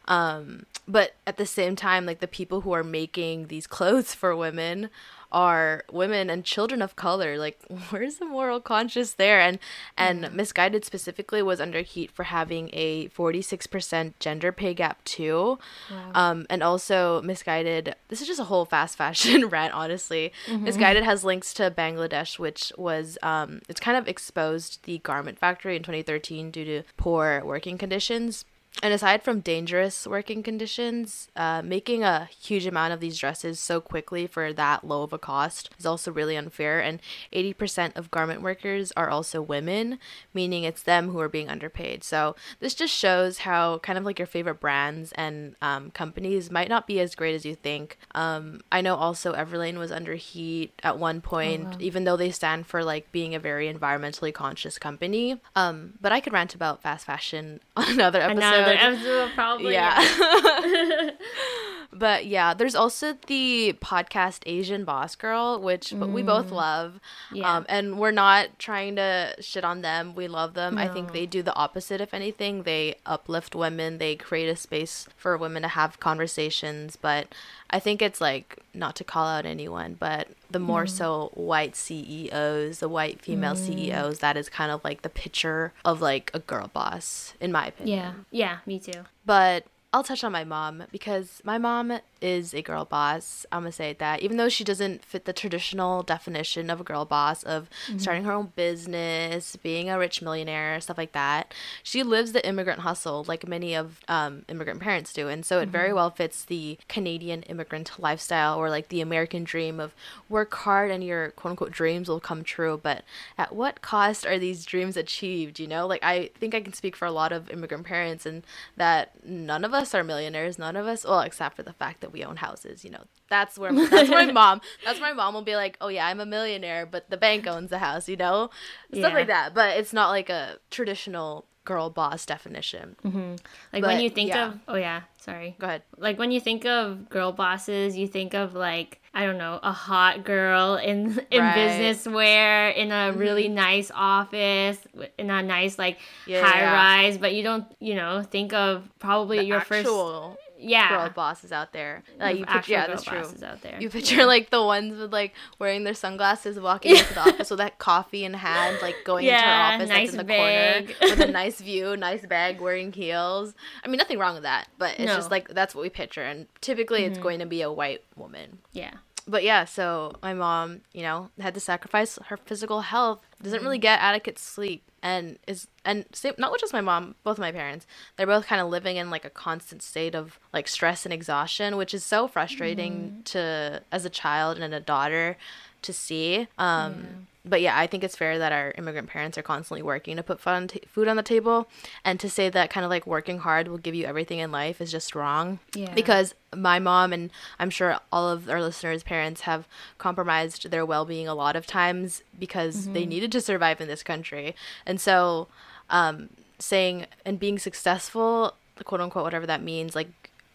Um, 0.07 0.65
but 0.87 1.15
at 1.27 1.37
the 1.37 1.47
same 1.47 1.77
time, 1.77 2.07
like 2.07 2.21
the 2.21 2.29
people 2.29 2.63
who 2.63 2.73
are 2.73 2.85
making 2.85 3.49
these 3.49 3.67
clothes 3.67 4.15
for 4.21 4.35
women 4.35 4.91
are 5.31 5.85
women 5.93 6.31
and 6.31 6.45
children 6.45 6.81
of 6.83 6.97
color. 6.97 7.39
Like, 7.39 7.61
where's 7.91 8.17
the 8.17 8.27
moral 8.27 8.61
conscience 8.61 9.13
there? 9.15 9.41
And 9.41 9.59
and 9.97 10.25
mm. 10.25 10.33
Missguided 10.33 10.85
specifically 10.85 11.43
was 11.43 11.61
under 11.61 11.81
heat 11.81 12.11
for 12.11 12.25
having 12.25 12.71
a 12.73 13.09
46% 13.09 14.15
gender 14.19 14.53
pay 14.53 14.75
gap 14.75 15.03
too. 15.05 15.59
Wow. 15.91 16.11
Um, 16.15 16.47
and 16.49 16.63
also 16.63 17.21
Missguided. 17.23 17.95
This 18.09 18.21
is 18.21 18.27
just 18.27 18.41
a 18.41 18.45
whole 18.45 18.65
fast 18.65 18.97
fashion 18.99 19.47
rant, 19.49 19.75
honestly. 19.75 20.33
Mm-hmm. 20.47 20.67
Missguided 20.67 21.03
has 21.03 21.25
links 21.25 21.53
to 21.55 21.71
Bangladesh, 21.71 22.39
which 22.39 22.73
was 22.77 23.19
um, 23.23 23.61
it's 23.69 23.81
kind 23.81 23.97
of 23.97 24.09
exposed 24.09 24.85
the 24.85 24.99
garment 24.99 25.39
factory 25.39 25.77
in 25.77 25.83
2013 25.83 26.51
due 26.51 26.65
to 26.65 26.83
poor 26.97 27.43
working 27.45 27.79
conditions 27.79 28.45
and 28.83 28.95
aside 28.95 29.23
from 29.23 29.41
dangerous 29.41 30.07
working 30.07 30.43
conditions, 30.43 31.29
uh, 31.35 31.63
making 31.63 32.05
a 32.05 32.29
huge 32.41 32.67
amount 32.67 32.93
of 32.93 33.01
these 33.01 33.19
dresses 33.19 33.59
so 33.59 33.81
quickly 33.81 34.27
for 34.27 34.53
that 34.53 34.85
low 34.85 35.03
of 35.03 35.13
a 35.13 35.19
cost 35.19 35.71
is 35.79 35.87
also 35.87 36.13
really 36.13 36.37
unfair. 36.37 36.81
And 36.81 37.01
80% 37.33 37.97
of 37.97 38.11
garment 38.11 38.41
workers 38.41 38.93
are 38.97 39.11
also 39.11 39.43
women, 39.43 39.99
meaning 40.33 40.63
it's 40.63 40.83
them 40.83 41.09
who 41.09 41.19
are 41.19 41.29
being 41.29 41.49
underpaid. 41.49 42.05
So 42.05 42.37
this 42.61 42.75
just 42.75 42.95
shows 42.95 43.39
how 43.39 43.79
kind 43.79 43.99
of 43.99 44.05
like 44.05 44.19
your 44.19 44.27
favorite 44.27 44.61
brands 44.61 45.13
and 45.13 45.57
um, 45.61 45.91
companies 45.91 46.51
might 46.51 46.69
not 46.69 46.87
be 46.87 47.01
as 47.01 47.15
great 47.17 47.35
as 47.35 47.45
you 47.45 47.57
think. 47.57 47.99
Um, 48.15 48.61
I 48.71 48.81
know 48.81 48.95
also 48.95 49.35
Everlane 49.35 49.79
was 49.79 49.91
under 49.91 50.15
heat 50.15 50.73
at 50.85 50.99
one 50.99 51.21
point, 51.21 51.65
oh, 51.67 51.71
wow. 51.71 51.77
even 51.81 52.05
though 52.05 52.17
they 52.17 52.31
stand 52.31 52.67
for 52.67 52.85
like 52.85 53.11
being 53.11 53.35
a 53.35 53.41
very 53.41 53.73
environmentally 53.73 54.33
conscious 54.33 54.79
company. 54.79 55.41
Um, 55.57 55.95
but 56.01 56.13
I 56.13 56.21
could 56.21 56.33
rant 56.33 56.55
about 56.55 56.83
fast 56.83 57.07
fashion 57.07 57.61
on 57.77 57.91
another 57.91 58.21
episode. 58.21 58.39
Another 58.39 58.68
episode, 58.77 59.31
probably. 59.35 59.73
Yeah. 59.73 61.11
but 61.93 62.27
yeah, 62.27 62.55
there's 62.55 62.75
also 62.75 63.17
the 63.27 63.77
podcast 63.81 64.41
Asian 64.47 64.85
Boss 64.85 65.17
Girl, 65.17 65.61
which 65.61 65.91
mm. 65.91 66.13
we 66.13 66.23
both 66.23 66.49
mm. 66.49 66.53
love. 66.53 67.01
Yeah. 67.33 67.57
Um, 67.57 67.67
and 67.69 67.99
we're 67.99 68.11
not 68.11 68.59
trying 68.59 68.97
to 68.97 69.35
shit 69.41 69.65
on 69.65 69.83
them. 69.83 70.15
We 70.15 70.29
love 70.29 70.55
them. 70.55 70.75
No. 70.75 70.83
I 70.83 70.89
think 70.89 71.13
they 71.13 71.27
do 71.27 71.43
the 71.43 71.55
opposite, 71.55 72.01
if 72.01 72.13
anything. 72.13 72.63
They 72.63 72.97
uplift 73.07 73.55
women, 73.55 73.99
they 73.99 74.17
create 74.17 74.49
a 74.49 74.57
space 74.57 75.07
for 75.17 75.37
women 75.37 75.63
to 75.63 75.69
have 75.69 76.01
conversations. 76.01 76.97
But 76.97 77.35
I 77.71 77.81
think 77.81 78.01
it's 78.01 78.21
like, 78.21 78.59
not 78.75 78.97
to 78.97 79.05
call 79.05 79.27
out 79.27 79.45
anyone, 79.45 79.97
but 79.99 80.29
the 80.51 80.59
more 80.59 80.85
mm. 80.85 80.91
so 80.91 81.31
white 81.35 81.77
CEOs, 81.77 82.79
the 82.79 82.89
white 82.89 83.21
female 83.21 83.55
mm. 83.55 83.67
CEOs, 83.67 84.21
that 84.21 84.37
is 84.37 84.49
kind 84.49 84.71
of 84.71 84.83
like 84.85 85.03
the 85.03 85.09
picture 85.09 85.73
of 85.85 86.01
like 86.01 86.31
a 86.33 86.39
girl 86.39 86.71
boss, 86.73 87.35
in 87.41 87.53
my 87.53 87.67
opinion. 87.67 87.99
Yeah. 87.99 88.13
Yeah, 88.31 88.59
me 88.67 88.79
too. 88.79 89.05
But 89.27 89.67
I'll 89.93 90.05
touch 90.05 90.23
on 90.23 90.33
my 90.33 90.45
mom 90.45 90.85
because 90.93 91.41
my 91.45 91.59
mom 91.59 91.99
is 92.21 92.55
a 92.55 92.63
girl 92.63 92.85
boss. 92.85 93.47
I'm 93.53 93.63
gonna 93.63 93.73
say 93.73 93.93
that, 93.95 94.21
even 94.21 94.37
though 94.37 94.49
she 94.49 94.65
doesn't 94.65 95.05
fit 95.05 95.25
the 95.25 95.33
traditional 95.33 96.03
definition 96.03 96.71
of 96.71 96.81
a 96.81 96.85
girl 96.85 97.05
boss 97.05 97.43
of 97.43 97.69
Mm-hmm. 97.89 97.99
starting 97.99 98.25
her 98.25 98.33
own 98.33 98.53
business, 98.57 99.57
being 99.57 99.89
a 99.91 99.99
rich 99.99 100.21
millionaire, 100.23 100.81
stuff 100.81 100.99
like 100.99 101.13
that. 101.13 101.53
She 101.83 102.03
lives 102.03 102.33
the 102.33 102.47
immigrant 102.47 102.81
hustle 102.81 103.25
like 103.29 103.47
many 103.47 103.75
of 103.75 104.01
um, 104.09 104.45
immigrant 104.49 104.81
parents 104.81 105.13
do, 105.13 105.29
and 105.29 105.45
so 105.45 105.59
it 105.59 105.63
Mm-hmm. 105.65 105.73
very 105.73 105.93
well 105.93 106.11
fits 106.11 106.45
the 106.45 106.79
Canadian 106.89 107.43
immigrant 107.45 107.91
lifestyle 107.99 108.59
or 108.59 108.71
like 108.71 108.89
the 108.89 109.01
American 109.01 109.45
dream 109.45 109.79
of 109.81 109.95
work 110.29 110.55
hard 110.55 110.91
and 110.91 111.05
your 111.05 111.31
quote 111.33 111.51
unquote 111.53 111.71
dreams 111.73 112.09
will 112.09 112.21
come 112.21 112.43
true. 112.45 112.79
But 112.83 113.05
at 113.37 113.55
what 113.55 113.83
cost 113.83 114.25
are 114.27 114.39
these 114.39 114.65
dreams 114.65 114.97
achieved? 114.97 115.59
You 115.61 115.67
know, 115.67 115.87
like 115.87 116.03
I 116.03 116.31
think 116.39 116.55
I 116.55 116.61
can 116.61 116.73
speak 116.73 116.97
for 116.97 117.07
a 117.07 117.11
lot 117.13 117.33
of 117.33 117.51
immigrant 117.51 117.87
parents, 117.87 118.25
and 118.27 118.43
that 118.77 119.13
none 119.25 119.65
of 119.65 119.75
us 119.75 119.95
are 119.95 120.03
millionaires. 120.05 120.59
None 120.59 120.77
of 120.77 120.87
us, 120.87 121.05
well, 121.05 121.21
except 121.21 121.57
for 121.57 121.63
the 121.63 121.73
fact 121.73 122.01
that 122.01 122.08
we 122.13 122.25
own 122.25 122.37
houses. 122.37 122.85
You 122.85 122.91
know, 122.91 123.05
that's 123.29 123.59
where 123.59 123.73
that's 123.73 124.11
my 124.11 124.27
mom. 124.33 124.61
That's 124.85 125.01
my 125.01 125.13
mom 125.13 125.35
will 125.35 125.43
be 125.43 125.57
like, 125.57 125.77
oh 125.81 125.89
yeah, 125.89 126.07
I'm 126.07 126.21
a 126.21 126.27
millionaire, 126.27 126.87
but 126.87 127.11
the 127.11 127.17
bank 127.17 127.47
owns 127.47 127.71
the 127.71 127.79
house. 127.79 128.09
You 128.09 128.17
know, 128.17 128.51
stuff 128.93 129.13
like 129.15 129.27
that. 129.29 129.55
But 129.55 129.77
it's 129.79 129.93
not 129.93 130.11
like 130.11 130.29
a 130.31 130.59
traditional 130.71 131.47
girl 131.65 131.91
boss 131.91 132.25
definition. 132.25 132.97
Like 133.05 133.83
But, 133.83 133.89
when 133.89 134.01
you 134.01 134.09
think 134.09 134.31
yeah. 134.31 134.49
of 134.49 134.59
oh 134.69 134.77
yeah, 134.77 135.03
sorry. 135.19 135.55
Go 135.59 135.67
ahead. 135.67 135.83
Like 135.99 136.19
when 136.19 136.31
you 136.31 136.41
think 136.41 136.65
of 136.65 137.09
girl 137.11 137.31
bosses, 137.33 137.97
you 137.97 138.09
think 138.09 138.33
of 138.35 138.55
like 138.55 139.03
I 139.13 139.27
don't 139.27 139.37
know, 139.37 139.59
a 139.63 139.73
hot 139.73 140.25
girl 140.25 140.77
in 140.77 141.19
in 141.31 141.43
Right. 141.43 141.55
Mm-hmm. 141.55 141.55
business 141.55 142.07
wear 142.15 142.71
in 142.71 142.91
a 142.91 143.13
really 143.13 143.49
nice 143.49 143.91
office 143.95 144.79
in 145.19 145.29
a 145.31 145.43
nice 145.43 145.79
like 145.79 145.99
Yeah, 146.27 146.43
high 146.43 146.61
yeah. 146.61 146.73
rise, 146.73 147.19
but 147.19 147.35
you 147.35 147.43
don't, 147.43 147.67
you 147.81 147.95
know, 147.97 148.23
think 148.23 148.53
of 148.55 148.89
probably 148.99 149.39
The 149.39 149.45
your 149.45 149.61
first 149.61 149.81
actual 149.87 150.39
yeah. 150.59 150.89
girl 150.89 151.11
bosses 151.11 151.53
out 151.53 151.73
there. 151.73 152.03
Like 152.19 152.39
you 152.39 152.47
picture, 152.47 152.73
yeah, 152.73 152.87
that's 152.87 153.03
true. 153.03 153.19
out 153.45 153.63
there. 153.63 153.77
You 153.81 153.91
picture 153.91 154.27
like 154.27 154.51
the 154.51 154.63
ones 154.63 154.99
with 154.99 155.13
like 155.13 155.35
wearing 155.59 155.85
their 155.85 155.95
sunglasses, 155.95 156.59
walking 156.59 156.97
into 156.97 157.15
the 157.15 157.21
office 157.29 157.51
with 157.51 157.59
that 157.59 157.79
coffee 157.79 158.25
in 158.25 158.35
hand, 158.35 158.79
like 158.83 158.97
going 159.05 159.25
into 159.25 159.37
Yeah, 159.37 159.69
her 159.69 159.75
office 159.75 159.89
nice 159.89 159.99
that's 160.09 160.13
in 160.13 160.19
the 160.19 160.25
bag. 160.25 160.95
corner 160.99 161.17
with 161.17 161.29
a 161.29 161.33
nice 161.33 161.61
view, 161.61 161.97
nice 161.97 162.27
bag, 162.27 162.61
wearing 162.61 162.93
heels. 162.93 163.55
I 163.85 163.89
mean, 163.89 163.99
nothing 163.99 164.19
wrong 164.19 164.35
with 164.35 164.43
that, 164.45 164.69
but 164.79 164.99
it's 164.99 165.07
No. 165.07 165.17
just 165.17 165.31
like 165.31 165.49
that's 165.49 165.75
what 165.75 165.83
we 165.83 165.91
picture, 165.91 166.23
and 166.23 166.47
typically 166.61 167.05
it's 167.05 167.15
mm-hmm. 167.15 167.23
going 167.23 167.39
to 167.41 167.47
be 167.47 167.63
a 167.63 167.73
white 167.73 168.03
woman. 168.17 168.59
yeah. 168.73 168.95
But 169.31 169.45
yeah, 169.45 169.67
so 169.67 170.15
my 170.23 170.33
mom, 170.33 170.81
you 170.95 171.03
know, 171.03 171.29
had 171.39 171.53
to 171.53 171.61
sacrifice 171.61 172.19
her 172.29 172.39
physical 172.39 172.81
health. 172.81 173.21
Doesn't 173.43 173.63
really 173.63 173.77
mm. 173.77 173.83
get 173.83 174.01
adequate 174.01 174.39
sleep, 174.39 174.88
and 175.03 175.39
is 175.47 175.69
and 175.85 176.05
same, 176.13 176.35
not 176.39 176.59
just 176.61 176.73
my 176.73 176.81
mom, 176.81 177.15
both 177.25 177.39
my 177.39 177.53
parents. 177.53 177.87
They're 178.17 178.27
both 178.27 178.47
kind 178.47 178.61
of 178.61 178.69
living 178.69 178.97
in 178.97 179.11
like 179.11 179.25
a 179.25 179.31
constant 179.31 179.83
state 179.83 180.15
of 180.15 180.39
like 180.53 180.69
stress 180.69 181.05
and 181.07 181.13
exhaustion, 181.13 181.77
which 181.77 181.95
is 181.95 182.05
so 182.05 182.29
frustrating 182.29 183.23
to 183.27 183.83
as 183.93 184.05
a 184.05 184.11
child 184.11 184.59
and 184.59 184.75
a 184.75 184.81
daughter 184.81 185.37
to 185.83 185.93
see. 185.93 186.49
Um, 186.59 187.27
But 187.49 187.61
yeah, 187.61 187.79
I 187.79 187.87
think 187.87 188.05
it's 188.05 188.17
fair 188.17 188.39
that 188.39 188.53
our 188.53 188.75
immigrant 188.77 189.09
parents 189.09 189.39
are 189.39 189.43
constantly 189.43 189.83
working 189.83 190.17
to 190.17 190.23
put 190.23 190.41
food 190.41 190.51
on, 190.51 190.69
food 190.87 191.09
on 191.09 191.17
the 191.17 191.23
table, 191.23 191.69
and 192.05 192.21
to 192.21 192.29
say 192.29 192.49
that 192.49 192.71
kind 192.71 192.85
of 192.85 192.91
like 192.91 193.07
working 193.07 193.39
hard 193.39 193.69
will 193.69 193.79
give 193.79 193.95
you 193.95 194.05
everything 194.05 194.39
in 194.39 194.53
life 194.53 194.81
is 194.81 194.91
just 194.91 195.15
wrong. 195.15 195.59
Yeah. 195.75 195.93
Because 195.95 196.35
my 196.55 196.79
mom 196.79 197.13
and 197.13 197.31
I'm 197.59 197.71
sure 197.71 197.99
all 198.13 198.29
of 198.29 198.49
our 198.49 198.61
listeners' 198.61 199.03
parents 199.03 199.43
have 199.43 199.67
compromised 199.99 200.71
their 200.71 200.85
well-being 200.85 201.29
a 201.29 201.35
lot 201.35 201.57
of 201.57 201.67
times 201.67 202.23
because 202.39 202.89
they 202.89 203.07
needed 203.07 203.33
to 203.33 203.41
survive 203.41 203.81
in 203.81 203.89
this 203.89 204.03
country, 204.03 204.55
and 204.85 205.01
so 205.01 205.49
um, 205.91 206.31
saying 206.59 207.07
and 207.25 207.39
being 207.39 207.59
successful, 207.59 208.55
quote 208.85 209.01
unquote, 209.01 209.25
whatever 209.25 209.47
that 209.47 209.63
means, 209.63 209.95
like 209.95 210.09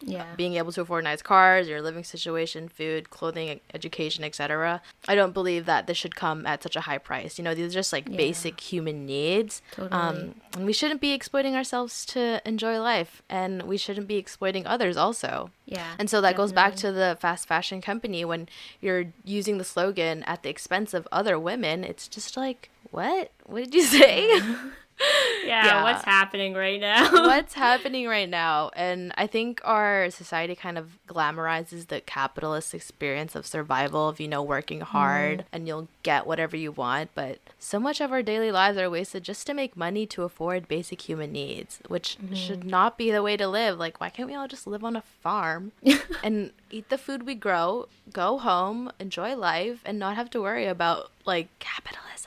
Yeah. 0.06 0.34
being 0.36 0.54
able 0.54 0.70
to 0.72 0.82
afford 0.82 1.04
nice 1.04 1.22
cars, 1.22 1.68
your 1.68 1.80
living 1.82 2.04
situation, 2.04 2.68
food, 2.68 3.10
clothing, 3.10 3.60
education, 3.72 4.22
etc. 4.24 4.82
I 5.08 5.14
don't 5.14 5.32
believe 5.32 5.64
that 5.66 5.86
this 5.86 5.96
should 5.96 6.14
come 6.14 6.46
at 6.46 6.62
such 6.62 6.76
a 6.76 6.82
high 6.82 6.98
price. 6.98 7.38
You 7.38 7.44
know, 7.44 7.54
these 7.54 7.72
are 7.72 7.78
just 7.78 7.92
like 7.92 8.08
Yeah. 8.08 8.16
basic 8.16 8.60
human 8.60 9.06
needs. 9.06 9.62
Totally. 9.72 9.90
Um, 10.00 10.34
and 10.54 10.66
we 10.66 10.72
shouldn't 10.72 11.00
be 11.00 11.12
exploiting 11.12 11.56
ourselves 11.56 12.04
to 12.06 12.40
enjoy 12.46 12.78
life, 12.80 13.22
and 13.28 13.62
we 13.62 13.76
shouldn't 13.76 14.06
be 14.06 14.16
exploiting 14.16 14.66
others 14.66 14.96
also. 14.96 15.50
yeah. 15.66 15.94
And 15.98 16.10
so 16.10 16.20
that 16.20 16.36
goes 16.36 16.52
back 16.52 16.76
to 16.76 16.92
the 16.92 17.16
fast 17.18 17.48
fashion 17.48 17.80
company 17.80 18.24
when 18.24 18.48
you're 18.82 19.06
using 19.24 19.56
the 19.58 19.64
slogan 19.64 20.22
at 20.24 20.42
the 20.42 20.50
expense 20.50 20.92
of 20.92 21.08
other 21.10 21.38
women. 21.38 21.82
It's 21.84 22.06
just 22.06 22.36
like, 22.36 22.68
what? 22.90 23.30
What 23.46 23.64
did 23.64 23.74
you 23.74 23.82
say? 23.82 24.40
yeah, 25.44 25.66
yeah. 25.66 25.82
what's 25.82 26.04
happening 26.04 26.54
right 26.54 26.80
now? 26.80 27.10
What's 27.12 27.54
happening 27.54 28.06
right 28.06 28.28
now? 28.28 28.70
And 28.76 29.12
I 29.16 29.26
think 29.26 29.60
our 29.64 30.08
society 30.10 30.54
kind 30.54 30.78
of 30.78 30.98
glamorizes 31.08 31.88
the 31.88 32.00
capitalist 32.00 32.74
experience 32.74 33.34
of 33.34 33.46
survival 33.46 34.08
of, 34.08 34.20
you 34.20 34.28
know, 34.28 34.42
working 34.42 34.82
hard 34.82 35.38
mm-hmm. 35.38 35.48
and 35.52 35.66
you'll 35.66 35.88
get 36.02 36.26
whatever 36.26 36.56
you 36.56 36.70
want. 36.70 37.10
But 37.14 37.38
so 37.58 37.80
much 37.80 38.00
of 38.00 38.12
our 38.12 38.22
daily 38.22 38.52
lives 38.52 38.78
are 38.78 38.88
wasted 38.88 39.24
just 39.24 39.46
to 39.48 39.54
make 39.54 39.76
money 39.76 40.06
to 40.06 40.22
afford 40.22 40.68
basic 40.68 41.02
human 41.02 41.32
needs, 41.32 41.80
which 41.88 42.16
should 42.32 42.60
mm-hmm. 42.60 42.68
not 42.68 42.96
be 42.96 43.10
the 43.10 43.22
way 43.22 43.36
to 43.36 43.48
live. 43.48 43.78
Like, 43.78 44.00
why 44.00 44.10
can't 44.10 44.28
we 44.28 44.34
all 44.34 44.48
just 44.48 44.66
live 44.66 44.84
on 44.84 44.96
a 44.96 45.02
farm 45.02 45.72
and 46.22 46.52
eat 46.70 46.88
the 46.88 46.98
food 46.98 47.24
we 47.24 47.34
grow, 47.34 47.88
go 48.12 48.38
home, 48.38 48.92
enjoy 49.00 49.34
life, 49.34 49.80
and 49.84 49.98
not 49.98 50.16
have 50.16 50.30
to 50.30 50.42
worry 50.42 50.66
about 50.66 51.10
like 51.24 51.48
capitalism? 51.58 52.23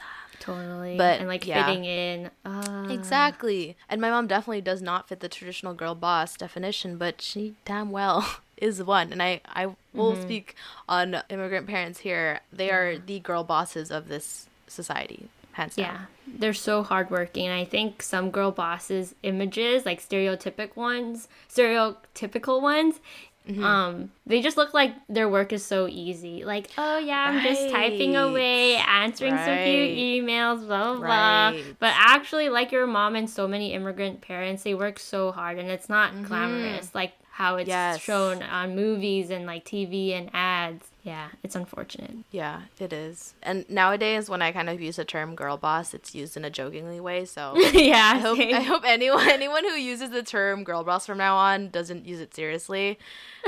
Totally. 0.47 0.97
But, 0.97 1.19
and 1.19 1.27
like 1.27 1.45
yeah. 1.45 1.65
fitting 1.65 1.85
in. 1.85 2.31
Uh, 2.45 2.87
Exactly. 2.89 3.75
And 3.89 3.99
my 4.01 4.09
mom 4.09 4.27
definitely 4.27 4.61
does 4.61 4.81
not 4.81 5.07
fit 5.09 5.19
the 5.19 5.29
traditional 5.29 5.73
girl 5.73 5.93
boss 5.93 6.35
definition, 6.37 6.97
but 6.97 7.21
she 7.21 7.55
damn 7.65 7.91
well 7.91 8.37
is 8.57 8.81
one. 8.81 9.11
And 9.11 9.21
I, 9.21 9.41
I 9.45 9.67
will 9.93 10.13
Mm-hmm. 10.13 10.21
speak 10.21 10.55
on 10.87 11.21
immigrant 11.29 11.67
parents 11.67 11.99
here. 11.99 12.39
They 12.53 12.69
are 12.71 12.97
the 12.97 13.19
girl 13.19 13.43
bosses 13.43 13.91
of 13.91 14.07
this 14.07 14.47
society, 14.67 15.27
hands 15.53 15.75
down. 15.75 15.85
Yeah, 15.85 15.99
they're 16.39 16.53
so 16.53 16.83
hardworking. 16.83 17.45
And 17.47 17.53
I 17.59 17.65
think 17.65 18.01
some 18.03 18.29
girl 18.31 18.51
bosses 18.51 19.15
images, 19.23 19.85
like 19.85 19.99
stereotypic 20.01 20.75
ones, 20.75 21.27
stereotypical 21.49 22.61
ones, 22.61 22.99
Mm-hmm. 23.47 23.63
um, 23.63 24.11
they 24.25 24.41
just 24.41 24.57
look 24.57 24.73
like 24.73 24.93
their 25.07 25.29
work 25.29 25.53
is 25.53 25.63
so 25.65 25.87
easy. 25.87 26.43
Like, 26.43 26.69
oh 26.77 26.97
yeah, 26.97 27.25
I'm 27.29 27.41
just 27.41 27.69
typing 27.69 28.15
away, 28.15 28.75
answering 28.75 29.37
some 29.37 29.57
few 29.63 30.23
emails, 30.23 30.65
blah 30.67 30.95
blah 30.95 31.01
Right. 31.01 31.51
blah. 31.53 31.61
But 31.79 31.93
actually, 31.95 32.49
like 32.49 32.71
your 32.71 32.87
mom 32.87 33.15
and 33.15 33.29
so 33.29 33.47
many 33.47 33.73
immigrant 33.73 34.21
parents, 34.21 34.63
they 34.63 34.73
work 34.73 34.99
so 34.99 35.31
hard, 35.31 35.57
and 35.59 35.69
it's 35.69 35.87
not 35.89 36.11
glamorous 36.23 36.93
like 36.93 37.13
how 37.31 37.55
it's 37.57 37.69
Mm-hmm. 37.69 37.93
Yes. 37.93 38.01
shown 38.01 38.41
on 38.43 38.75
movies 38.75 39.29
and 39.29 39.45
like 39.45 39.63
TV 39.63 40.11
and 40.11 40.29
ads. 40.33 40.56
Yeah, 41.03 41.29
it's 41.43 41.55
unfortunate. 41.55 42.11
Yeah, 42.31 42.63
it 42.79 42.91
is. 42.91 43.33
And 43.41 43.69
nowadays, 43.69 44.29
when 44.29 44.41
I 44.41 44.51
kind 44.51 44.69
of 44.69 44.81
use 44.81 44.97
the 44.97 45.05
term 45.05 45.35
girl 45.35 45.55
boss, 45.57 45.93
it's 45.93 46.13
used 46.13 46.35
in 46.35 46.43
a 46.43 46.49
jokingly 46.49 46.99
way. 46.99 47.25
So 47.25 47.55
yeah, 47.73 48.11
I 48.15 48.19
hope. 48.19 48.37
I 48.39 48.59
hope 48.61 48.83
anyone 48.85 49.29
anyone 49.29 49.63
who 49.63 49.71
uses 49.75 50.09
the 50.09 50.23
term 50.23 50.63
girl 50.63 50.83
boss 50.83 51.05
from 51.05 51.17
now 51.17 51.35
on 51.37 51.69
doesn't 51.69 52.05
use 52.05 52.19
it 52.19 52.35
seriously, 52.35 52.99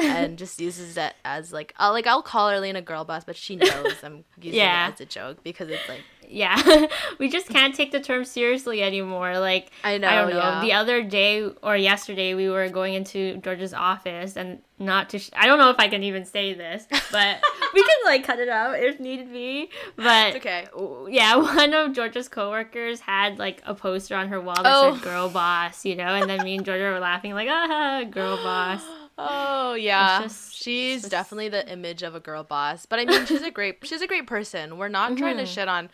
and 0.02 0.38
just 0.38 0.60
uses 0.62 0.96
it 0.98 1.14
as 1.26 1.52
like 1.52 1.74
I'll 1.78 1.92
like 1.92 2.08
I'll 2.08 2.22
call 2.22 2.48
Arlene 2.50 2.76
a 2.78 2.82
girl 2.82 3.04
boss, 3.04 3.24
but 3.26 3.36
she 3.36 3.56
knows 3.58 3.96
I'm 4.04 4.24
using 4.42 4.60
Yeah. 4.60 4.88
it 4.90 4.94
as 4.94 5.02
a 5.02 5.06
joke 5.06 5.44
because 5.44 5.70
it's 5.70 5.88
like 5.90 6.02
yeah 6.32 6.86
we 7.20 7.28
just 7.28 7.48
can't 7.50 7.74
take 7.74 7.92
the 7.92 8.00
term 8.00 8.24
seriously 8.24 8.84
anymore 8.84 9.40
like 9.40 9.72
I 9.84 9.98
know, 9.98 10.08
i 10.08 10.16
don't 10.16 10.30
know 10.30 10.38
yeah. 10.38 10.62
the 10.62 10.74
other 10.74 11.02
day 11.04 11.50
or 11.64 11.76
yesterday 11.76 12.36
we 12.36 12.48
were 12.50 12.70
going 12.70 12.94
into 12.94 13.38
george's 13.38 13.74
office 13.74 14.38
and 14.38 14.60
not 14.78 15.10
to 15.10 15.18
sh- 15.20 15.32
i 15.34 15.48
don't 15.48 15.58
know 15.58 15.72
if 15.72 15.78
i 15.80 15.88
can 15.88 16.04
even 16.04 16.26
say 16.26 16.54
this 16.54 16.86
but 17.12 17.42
we 17.74 17.82
can 17.84 17.98
like 18.06 18.24
cut 18.24 18.38
it 18.40 18.48
out 18.48 18.78
if 18.80 19.00
need 19.00 19.32
be 19.34 19.70
but 19.96 20.36
It's 20.36 20.46
okay. 20.46 20.68
yeah 21.10 21.36
one 21.58 21.74
of 21.74 21.94
george's 21.94 22.28
coworkers 22.30 23.00
had 23.00 23.40
like 23.40 23.64
a 23.66 23.74
poster 23.74 24.16
on 24.16 24.28
her 24.28 24.40
wall 24.40 24.56
that 24.62 24.66
Oh. 24.68 24.94
said 24.94 25.04
girl 25.04 25.30
boss 25.30 25.84
you 25.84 25.96
know 25.96 26.14
and 26.14 26.30
then 26.30 26.44
me 26.44 26.58
and 26.58 26.66
georgia 26.66 26.84
were 26.92 27.00
laughing 27.00 27.34
like 27.34 27.50
ah 27.50 28.04
girl 28.10 28.38
boss 28.44 28.84
Oh 29.22 29.74
yeah, 29.74 30.22
just- 30.22 30.56
she's 30.56 31.02
just- 31.02 31.12
definitely 31.12 31.50
the 31.50 31.70
image 31.70 32.04
of 32.04 32.16
a 32.16 32.22
girl 32.22 32.46
boss. 32.46 32.86
But 32.86 33.00
I 33.00 33.06
mean, 33.06 33.26
she's 33.26 33.42
a 33.42 33.52
great 33.52 33.80
she's 33.84 34.00
a 34.02 34.08
great 34.08 34.28
person. 34.28 34.78
We're 34.78 34.88
not 34.88 35.18
trying 35.18 35.36
to 35.36 35.46
shit 35.46 35.68
on 35.68 35.90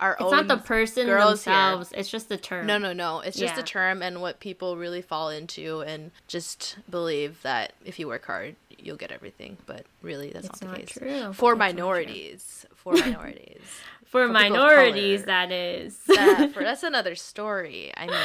our 0.00 0.12
it's 0.14 0.22
own. 0.22 0.30
not 0.32 0.48
the 0.48 0.56
person 0.56 1.06
girls 1.06 1.44
here. 1.44 1.52
themselves 1.54 1.92
it's 1.92 2.10
just 2.10 2.28
the 2.28 2.36
term 2.36 2.66
no, 2.66 2.78
no, 2.78 2.92
no. 2.92 3.20
It's 3.20 3.38
just 3.38 3.54
Yeah. 3.54 3.60
a 3.60 3.64
term 3.64 4.02
and 4.02 4.20
what 4.20 4.40
people 4.40 4.76
really 4.76 5.02
fall 5.02 5.30
into, 5.30 5.80
and 5.82 6.10
just 6.26 6.76
believe 6.90 7.40
that 7.42 7.72
if 7.84 7.98
you 7.98 8.08
work 8.08 8.24
hard, 8.26 8.56
you'll 8.78 8.96
get 8.96 9.12
everything. 9.12 9.58
But 9.66 9.84
really, 10.02 10.30
that's 10.30 10.46
It's 10.46 10.62
not 10.62 10.72
the 10.72 10.78
not 10.78 10.86
case. 10.86 10.96
true. 10.98 11.32
For 11.32 11.52
true. 11.52 11.58
minorities, 11.58 12.66
for 12.74 12.94
minorities, 12.94 13.62
for, 14.06 14.24
of 14.24 14.30
minorities 14.32 15.24
that 15.24 15.52
is 15.52 15.98
that, 16.08 16.52
for, 16.52 16.62
that's 16.64 16.82
another 16.82 17.14
story. 17.14 17.92
I 17.96 18.06
mean. 18.06 18.16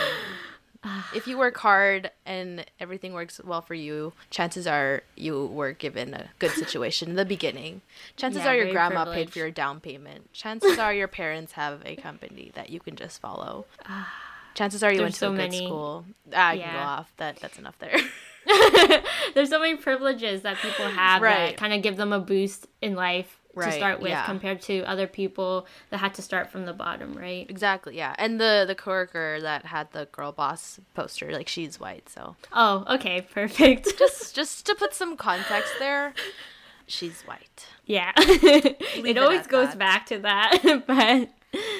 If 1.13 1.27
you 1.27 1.37
work 1.37 1.57
hard 1.57 2.11
and 2.25 2.65
everything 2.79 3.13
works 3.13 3.41
well 3.43 3.61
for 3.61 3.73
you, 3.73 4.13
chances 4.29 4.67
are 4.67 5.03
you 5.15 5.45
were 5.47 5.71
given 5.73 6.13
a 6.13 6.29
good 6.39 6.51
situation 6.51 7.09
in 7.09 7.15
the 7.15 7.25
beginning. 7.25 7.81
Chances 8.17 8.43
Yeah, 8.43 8.49
are 8.51 8.55
your 8.55 8.71
grandma 8.71 9.05
paid 9.05 9.31
for 9.31 9.39
your 9.39 9.51
down 9.51 9.79
payment. 9.79 10.31
Chances 10.33 10.77
are 10.77 10.93
your 10.93 11.07
parents 11.07 11.53
have 11.53 11.81
a 11.85 11.95
company 11.95 12.51
that 12.55 12.69
you 12.69 12.79
can 12.79 12.95
just 12.95 13.19
follow. 13.21 13.65
Chances 14.53 14.83
are 14.83 14.91
you 14.93 15.01
went 15.01 15.15
There's 15.15 15.19
to 15.19 15.27
a 15.27 15.29
good 15.31 15.37
many- 15.51 15.65
school. 15.65 16.05
Ah, 16.33 16.51
can 16.55 16.73
go 16.73 16.79
off. 16.79 17.11
That 17.17 17.37
that's 17.37 17.57
enough 17.59 17.77
there. 17.79 17.97
there's 19.33 19.49
so 19.49 19.59
many 19.59 19.75
privileges 19.75 20.43
that 20.43 20.57
people 20.57 20.85
have 20.85 21.21
Right. 21.21 21.47
that 21.49 21.57
kind 21.57 21.73
of 21.73 21.81
give 21.81 21.97
them 21.97 22.13
a 22.13 22.19
boost 22.19 22.67
in 22.81 22.95
life 22.95 23.39
to 23.63 23.71
start 23.71 23.99
with 24.01 24.09
yeah. 24.09 24.25
compared 24.25 24.61
to 24.63 24.81
other 24.83 25.07
people 25.07 25.65
that 25.89 25.97
had 25.97 26.13
to 26.15 26.21
start 26.21 26.49
from 26.49 26.65
the 26.65 26.73
bottom, 26.73 27.13
right? 27.13 27.49
Exactly, 27.49 27.97
yeah. 27.97 28.15
And 28.17 28.39
the 28.39 28.65
the 28.67 28.75
coworker 28.75 29.39
that 29.41 29.65
had 29.65 29.91
the 29.91 30.05
girl 30.11 30.31
boss 30.31 30.79
poster, 30.93 31.31
like 31.31 31.47
she's 31.47 31.79
white, 31.79 32.09
so 32.09 32.35
Oh, 32.51 32.83
okay, 32.95 33.21
perfect. 33.33 33.97
just 33.97 34.35
just 34.39 34.65
to 34.65 34.75
put 34.75 34.93
some 34.93 35.15
context 35.17 35.73
there, 35.79 36.13
she's 36.87 37.21
white. 37.23 37.67
yeah. 37.85 38.11
it 38.17 38.77
it 39.05 39.17
always 39.17 39.41
at 39.41 39.47
goes 39.47 39.69
that. 39.69 39.77
back 39.79 40.05
to 40.07 40.19
that, 40.19 40.83
but 40.87 41.29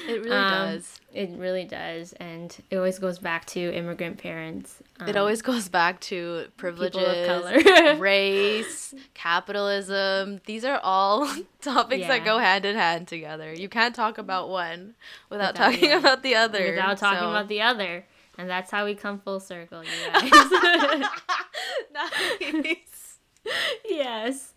It 0.08 0.20
really 0.22 0.30
Um, 0.30 0.50
does. 0.74 1.00
it 1.12 1.30
really 1.36 1.64
does 1.64 2.12
and 2.14 2.56
it 2.70 2.76
always 2.76 2.98
goes 2.98 3.18
back 3.18 3.44
to 3.46 3.60
immigrant 3.74 4.18
parents. 4.18 4.82
It 5.06 5.16
Um, 5.16 5.20
always 5.22 5.42
goes 5.42 5.68
back 5.68 6.00
to 6.02 6.46
privileges, 6.56 7.02
of 7.02 7.26
color. 7.26 7.96
race, 7.98 8.94
capitalism. 9.14 10.40
These 10.46 10.64
are 10.64 10.80
all 10.82 11.26
topics 11.60 12.06
that 12.06 12.24
go 12.24 12.38
hand 12.38 12.64
in 12.64 12.76
hand 12.76 13.08
together. 13.08 13.52
You 13.52 13.68
can't 13.68 13.94
talk 13.94 14.18
about 14.18 14.48
one 14.48 14.94
without, 15.28 15.54
Without 15.54 15.72
talking 15.72 15.90
other. 15.92 15.98
about 15.98 16.22
the 16.22 16.34
other. 16.36 16.64
without 16.70 16.98
talking 16.98 17.18
So- 17.20 17.30
about 17.30 17.48
the 17.48 17.62
other. 17.62 18.06
And 18.38 18.50
that's 18.50 18.70
how 18.70 18.84
we 18.84 18.94
come 18.94 19.18
full 19.18 19.40
circle, 19.40 19.82
you 19.82 19.90
guys. 20.12 20.30
nice. 21.92 23.18
yes. 23.88 24.52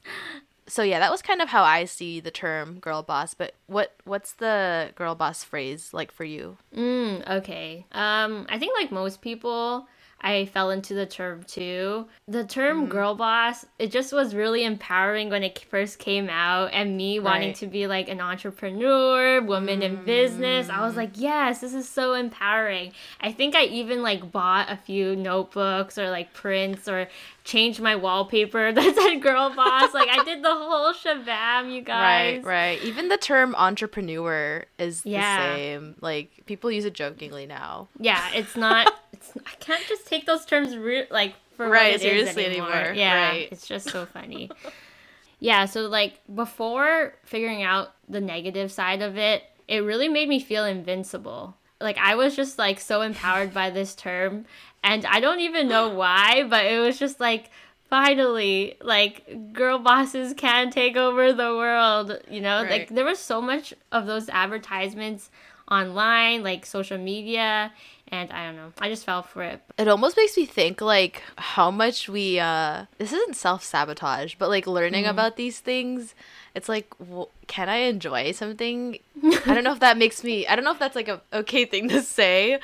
So 0.70 0.84
yeah, 0.84 1.00
that 1.00 1.12
was 1.12 1.22
kind 1.22 1.42
of 1.42 1.50
how 1.50 1.64
I 1.64 1.86
see 1.86 2.20
the 2.20 2.32
term 2.32 2.80
girl 2.80 3.02
boss. 3.02 3.34
But 3.34 3.56
what 3.68 3.96
what's 4.06 4.34
the 4.34 4.92
girl 4.96 5.16
boss 5.16 5.44
phrase 5.44 5.94
like 5.94 6.12
for 6.12 6.24
you? 6.24 6.58
Mm, 6.76 7.28
okay. 7.28 7.86
Um, 7.92 8.46
I 8.50 8.60
think 8.60 8.74
like 8.80 8.92
most 8.92 9.22
people, 9.22 9.88
I 10.22 10.46
fell 10.46 10.70
into 10.70 10.94
the 10.94 11.06
term 11.06 11.44
too. 11.44 12.08
The 12.28 12.44
term 12.44 12.82
Mm-hmm. 12.82 12.92
girl 12.92 13.16
boss, 13.16 13.66
it 13.80 13.92
just 13.92 14.12
was 14.14 14.36
really 14.36 14.64
empowering 14.66 15.30
when 15.30 15.44
it 15.44 15.58
first 15.70 15.98
came 16.00 16.30
out, 16.30 16.72
and 16.74 16.98
me 16.98 17.20
wanting 17.20 17.54
to 17.54 17.68
be 17.68 17.88
like 17.88 18.10
an 18.10 18.20
entrepreneur, 18.22 19.42
woman 19.42 19.82
in 19.82 20.04
business. 20.04 20.70
I 20.70 20.82
was 20.82 20.94
Mm. 20.94 20.98
like, 20.98 21.12
yes, 21.16 21.62
this 21.62 21.74
is 21.74 21.88
so 21.88 22.14
empowering. 22.14 22.92
I 23.22 23.32
think 23.32 23.56
I 23.56 23.64
even 23.66 24.02
like 24.02 24.32
bought 24.32 24.70
a 24.70 24.78
few 24.78 25.16
notebooks 25.16 25.98
or 25.98 26.10
like 26.10 26.34
prints 26.34 26.88
or 26.88 27.08
changed 27.44 27.80
my 27.82 27.96
wallpaper 27.96 28.72
that 28.74 28.96
said 28.96 29.22
girl 29.22 29.50
boss. 29.56 29.94
like 29.94 30.10
I 30.10 30.24
did 30.24 30.44
the 30.44 30.54
whole 30.54 30.94
shabam, 30.94 31.74
you 31.74 31.82
guys. 31.96 32.44
Right, 32.44 32.46
right. 32.46 32.82
Even 32.84 33.08
the 33.08 33.18
term 33.18 33.56
entrepreneur 33.56 34.66
is 34.78 35.06
Yeah. 35.06 35.48
the 35.48 35.56
same. 35.56 35.96
Like 36.02 36.44
people 36.46 36.70
use 36.72 36.86
it 36.86 36.94
jokingly 36.94 37.46
now. 37.46 37.88
Yeah, 38.00 38.24
it's 38.34 38.56
not. 38.56 38.94
It's 39.20 39.32
I 39.46 39.56
can't 39.60 39.86
just 39.88 40.08
take 40.08 40.26
those 40.26 40.46
terms 40.46 40.76
re- 40.78 41.08
like 41.12 41.36
for 41.58 41.68
what 41.68 41.74
Right, 41.74 41.96
is 41.96 42.02
seriously 42.02 42.46
anymore. 42.46 42.72
anymore, 42.72 42.94
Yeah, 42.96 43.30
right. 43.32 43.48
it's 43.52 43.68
just 43.68 43.90
so 43.90 44.06
funny. 44.06 44.50
yeah, 45.40 45.66
so 45.66 45.82
like 45.88 46.20
before 46.34 47.14
figuring 47.26 47.64
out 47.64 47.90
the 48.08 48.22
negative 48.22 48.72
side 48.72 49.02
of 49.02 49.18
it, 49.18 49.44
it 49.68 49.80
really 49.80 50.08
made 50.08 50.30
me 50.30 50.40
feel 50.40 50.66
invincible. 50.66 51.56
Like 51.82 51.98
I 51.98 52.16
was 52.16 52.36
just 52.36 52.58
like 52.58 52.80
so 52.80 53.02
empowered 53.02 53.54
by 53.54 53.70
this 53.70 53.94
term, 53.96 54.46
and 54.84 55.06
I 55.06 55.20
don't 55.20 55.40
even 55.42 55.68
know 55.68 55.90
why, 55.96 56.44
but 56.50 56.66
it 56.66 56.80
was 56.80 56.98
just 56.98 57.20
like 57.20 57.50
finally 57.90 58.78
like 58.82 59.52
girl 59.52 59.80
bosses 59.80 60.34
can 60.36 60.70
take 60.70 60.96
over 60.96 61.34
the 61.34 61.56
world 61.56 62.20
you 62.30 62.40
know 62.40 62.64
like 62.70 62.88
there 62.90 63.04
was 63.04 63.18
so 63.18 63.42
much 63.42 63.74
of 63.92 64.06
those 64.06 64.30
advertisements 64.30 65.32
online 65.72 66.44
like 66.44 66.68
social 66.68 67.00
media 67.00 67.72
and 68.12 68.32
i 68.32 68.46
don't 68.46 68.56
know 68.56 68.72
i 68.82 68.89
just 68.89 69.06
fell 69.06 69.22
for 69.24 69.44
it 69.44 69.62
It 69.78 69.88
almost 69.88 70.18
makes 70.18 70.36
me 70.38 70.46
think 70.46 70.82
like 70.82 71.24
how 71.38 71.72
much 71.72 72.10
we 72.10 72.39
uh 72.39 72.86
this 72.98 73.13
isn't 73.13 73.36
self-sabotage, 73.36 74.36
but 74.39 74.50
like 74.50 74.68
learning 74.68 75.04
Mm-hmm. 75.04 75.12
about 75.18 75.36
these 75.38 75.60
things, 75.60 76.16
it's 76.60 76.70
like 76.75 76.88
w- 77.00 77.28
can 77.48 77.68
I 77.70 77.78
enjoy 77.94 78.32
something? 78.34 79.00
I 79.48 79.54
don't 79.56 79.63
know 79.63 79.72
if 79.78 79.82
that 79.88 79.98
makes 79.98 80.24
me 80.28 80.46
I 80.46 80.56
don't 80.56 80.66
know 80.66 80.75
if 80.78 80.80
that's 80.84 80.96
like 81.01 81.08
a 81.16 81.22
okay 81.42 81.63
thing 81.66 81.88
to 81.89 82.01
say. 82.01 82.60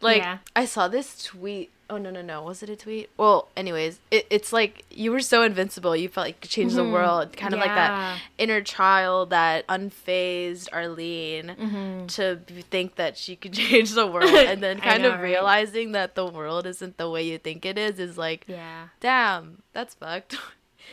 Like 0.00 0.22
Yeah. 0.22 0.38
I 0.54 0.64
saw 0.66 0.88
this 0.88 1.08
tweet 1.30 1.70
Oh 1.88 1.98
no 1.98 2.10
no 2.10 2.20
no! 2.20 2.42
Was 2.42 2.64
it 2.64 2.68
a 2.68 2.74
tweet? 2.74 3.06
Well, 3.16 3.46
anyways, 3.56 4.00
it, 4.10 4.26
it's 4.28 4.52
like 4.52 4.84
you 4.90 5.12
were 5.14 5.20
so 5.20 5.44
invincible. 5.44 5.94
You 5.94 6.08
felt 6.08 6.26
like 6.26 6.34
you 6.34 6.40
could 6.42 6.50
change 6.50 6.74
the 6.74 6.82
world, 6.82 7.36
kind 7.36 7.54
of 7.54 7.60
like 7.60 7.74
that 7.82 7.92
Mm-hmm. 7.92 8.18
Inner 8.42 8.60
child, 8.60 9.30
that 9.30 9.64
unfazed 9.68 10.66
Arlene, 10.72 11.54
Mm-hmm. 11.56 12.06
to 12.18 12.40
think 12.74 12.96
that 12.96 13.16
she 13.16 13.36
could 13.36 13.52
change 13.62 13.92
the 13.92 14.04
world, 14.04 14.34
and 14.50 14.60
then 14.60 14.80
kind 14.80 15.04
know, 15.04 15.10
of 15.10 15.14
right? 15.20 15.30
realizing 15.30 15.92
that 15.92 16.16
the 16.16 16.26
world 16.26 16.66
isn't 16.66 16.96
the 16.98 17.08
way 17.08 17.22
you 17.22 17.38
think 17.38 17.64
it 17.64 17.78
is 17.78 18.00
is 18.00 18.18
like, 18.18 18.42
yeah 18.48 18.88
damn, 18.98 19.62
that's 19.72 19.94
fucked. 19.94 20.34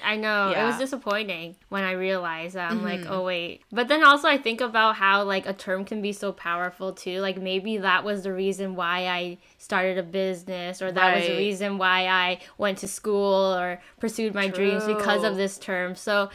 I 0.01 0.15
know. 0.15 0.51
It 0.51 0.63
was 0.63 0.75
Mm-hmm. 0.75 0.79
disappointing 0.79 1.55
when 1.69 1.83
I 1.83 1.91
realized 1.91 2.55
that. 2.55 2.71
I'm 2.71 2.83
like, 2.83 3.05
oh, 3.07 3.23
wait. 3.23 3.61
But 3.71 3.87
then 3.87 4.03
also, 4.03 4.27
I 4.27 4.37
think 4.37 4.61
about 4.61 4.95
how, 4.95 5.23
like, 5.23 5.45
a 5.45 5.53
term 5.53 5.85
can 5.85 6.01
be 6.01 6.13
so 6.13 6.31
powerful, 6.31 6.93
too. 6.93 7.19
Like, 7.19 7.37
maybe 7.37 7.77
that 7.77 8.03
was 8.03 8.23
the 8.23 8.33
reason 8.33 8.75
why 8.75 9.07
I 9.07 9.37
started 9.57 9.97
a 9.97 10.03
business, 10.03 10.81
or 10.81 10.91
that 10.91 11.15
was 11.15 11.25
the 11.27 11.37
reason 11.37 11.77
why 11.77 12.07
I 12.07 12.39
went 12.57 12.77
to 12.79 12.87
school 12.87 13.53
or 13.55 13.81
pursued 13.99 14.33
my 14.33 14.47
dreams 14.47 14.85
because 14.85 15.23
of 15.23 15.35
this 15.35 15.57
term. 15.57 15.95
So, 15.95 16.29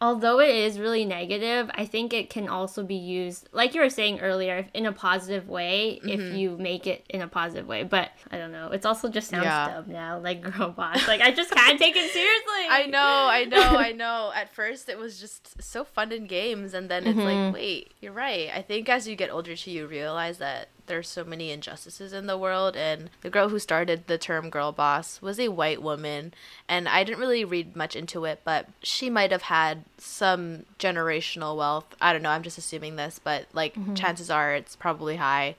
although 0.00 0.38
it 0.40 0.54
is 0.54 0.78
really 0.78 1.04
negative, 1.04 1.70
I 1.74 1.86
think 1.86 2.12
it 2.12 2.28
can 2.28 2.48
also 2.48 2.82
be 2.82 2.94
used, 2.96 3.48
like 3.52 3.74
you 3.74 3.80
were 3.80 3.88
saying 3.88 4.20
earlier, 4.20 4.66
in 4.74 4.84
a 4.86 4.92
positive 4.92 5.48
way 5.48 6.00
if 6.04 6.20
Mm-hmm. 6.20 6.36
you 6.36 6.56
make 6.58 6.86
it 6.86 7.04
in 7.08 7.22
a 7.22 7.28
positive 7.28 7.66
way. 7.66 7.84
But 7.84 8.10
I 8.30 8.36
don't 8.38 8.52
know. 8.52 8.68
It's 8.72 8.84
also 8.84 9.08
just 9.08 9.28
sounds 9.30 9.44
Yeah. 9.44 9.68
dumb 9.74 9.84
now, 9.92 10.18
like 10.18 10.42
girl 10.56 10.70
boss. 10.70 11.06
Like, 11.08 11.20
I 11.22 11.30
just 11.30 11.50
can't 11.52 11.78
take 11.78 11.96
it 11.96 12.10
seriously. 12.10 12.66
I 12.68 12.86
know, 12.86 12.98
I 13.30 13.44
know, 13.44 13.78
I 13.78 13.92
know. 14.02 14.32
At 14.34 14.52
first, 14.52 14.88
it 14.88 14.98
was 14.98 15.18
just 15.18 15.62
so 15.62 15.84
fun 15.84 16.12
in 16.12 16.26
games, 16.26 16.74
and 16.74 16.90
then 16.90 17.06
it's 17.06 17.18
Mm-hmm. 17.18 17.44
like, 17.46 17.54
wait, 17.54 17.92
you're 18.00 18.12
right. 18.12 18.50
I 18.54 18.62
think 18.62 18.88
as 18.88 19.08
you 19.08 19.16
get 19.16 19.30
older, 19.30 19.56
too, 19.56 19.70
you 19.70 19.86
realize 19.86 20.38
that 20.38 20.68
there's 20.86 21.08
so 21.08 21.24
many 21.24 21.50
injustices 21.50 22.12
in 22.12 22.26
the 22.26 22.38
world. 22.38 22.76
And 22.76 23.10
the 23.22 23.30
girl 23.30 23.48
who 23.48 23.58
started 23.58 24.06
the 24.06 24.18
term 24.18 24.50
"girl 24.50 24.72
boss" 24.72 25.20
was 25.22 25.38
a 25.40 25.48
white 25.48 25.82
woman, 25.82 26.34
and 26.68 26.88
I 26.88 27.04
didn't 27.04 27.20
really 27.20 27.44
read 27.44 27.74
much 27.76 27.96
into 27.96 28.24
it, 28.24 28.40
but 28.44 28.68
she 28.82 29.10
might 29.10 29.30
have 29.30 29.42
had 29.42 29.84
some 29.98 30.64
generational 30.78 31.56
wealth. 31.56 31.86
I 32.00 32.12
don't 32.12 32.22
know. 32.22 32.30
I'm 32.30 32.42
just 32.42 32.58
assuming 32.58 32.96
this, 32.96 33.18
but 33.22 33.46
like 33.52 33.74
Mm-hmm. 33.74 33.94
chances 33.94 34.30
are 34.30 34.54
it's 34.54 34.76
probably 34.76 35.16
high. 35.16 35.56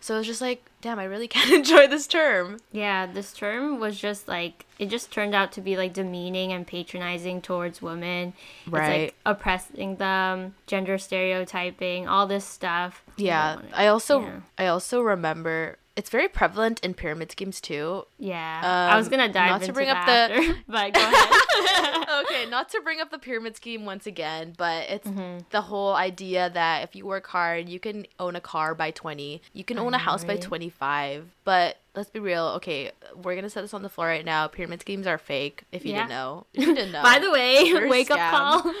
So 0.00 0.16
it's 0.18 0.26
just 0.28 0.40
like, 0.40 0.64
damn, 0.80 0.98
I 0.98 1.04
really 1.04 1.28
can't 1.36 1.50
enjoy 1.50 1.86
this 1.88 2.06
term. 2.06 2.58
Yeah, 2.72 3.06
this 3.06 3.32
term 3.32 3.80
was 3.80 3.98
just 3.98 4.28
like 4.28 4.64
it 4.78 4.86
just 4.86 5.10
turned 5.12 5.34
out 5.34 5.50
to 5.52 5.60
be 5.60 5.76
like 5.76 5.92
demeaning 5.92 6.52
and 6.52 6.66
patronizing 6.66 7.42
towards 7.42 7.82
women. 7.82 8.32
It's 8.64 8.72
Right. 8.72 9.00
like 9.02 9.14
oppressing 9.26 9.96
them, 9.96 10.54
gender 10.66 10.98
stereotyping, 10.98 12.06
all 12.08 12.26
this 12.26 12.44
stuff. 12.44 13.02
Yeah, 13.16 13.56
don't 13.56 13.74
I 13.74 13.86
also 13.88 14.20
yeah. 14.22 14.40
I 14.56 14.66
also 14.68 15.00
remember 15.00 15.78
it's 15.98 16.10
very 16.10 16.28
prevalent 16.28 16.78
in 16.84 16.94
pyramid 16.94 17.30
schemes 17.32 17.60
too. 17.60 18.04
Yeah. 18.18 18.60
I 18.92 18.96
was 18.96 19.06
Um, 19.06 19.10
gonna 19.10 19.32
dive 19.32 19.50
not 19.50 19.54
into 19.62 19.66
to 19.66 19.72
bring 19.72 19.86
that 19.88 19.96
up 19.96 20.06
the- 20.06 20.34
after, 20.36 20.56
but 20.68 20.94
go 20.94 21.00
ahead. 21.00 22.08
okay, 22.24 22.46
not 22.48 22.68
to 22.70 22.80
bring 22.82 23.00
up 23.00 23.10
the 23.10 23.18
pyramid 23.18 23.56
scheme 23.56 23.84
once 23.84 24.06
again, 24.06 24.54
but 24.56 24.88
it's 24.88 25.06
Mm-hmm. 25.08 25.38
the 25.50 25.62
whole 25.62 25.94
idea 25.94 26.50
that 26.50 26.84
if 26.84 26.94
you 26.94 27.04
work 27.04 27.26
hard, 27.26 27.68
you 27.68 27.80
can 27.80 28.06
own 28.20 28.36
a 28.36 28.40
car 28.40 28.74
by 28.74 28.90
20. 28.92 29.42
You 29.52 29.64
can 29.64 29.78
own 29.78 29.92
a 29.94 29.98
house 29.98 30.24
by 30.24 30.36
25. 30.36 31.26
But 31.44 31.78
let's 31.96 32.10
be 32.10 32.20
real. 32.20 32.44
Okay, 32.58 32.92
we're 33.16 33.32
going 33.34 33.42
to 33.42 33.50
set 33.50 33.62
this 33.62 33.74
on 33.74 33.82
the 33.82 33.88
floor 33.88 34.06
right 34.06 34.24
now. 34.24 34.46
Pyramid 34.46 34.80
schemes 34.82 35.06
are 35.06 35.18
fake 35.18 35.64
if 35.72 35.84
you 35.84 35.92
Yeah. 35.92 35.98
didn't 36.06 36.10
know. 36.10 36.46
You 36.52 36.74
didn't 36.74 36.92
know. 36.92 37.02
By 37.02 37.18
the 37.18 37.30
way, 37.32 37.88
wake 37.88 38.10
up 38.10 38.18
scam. 38.18 38.30
call. 38.30 38.72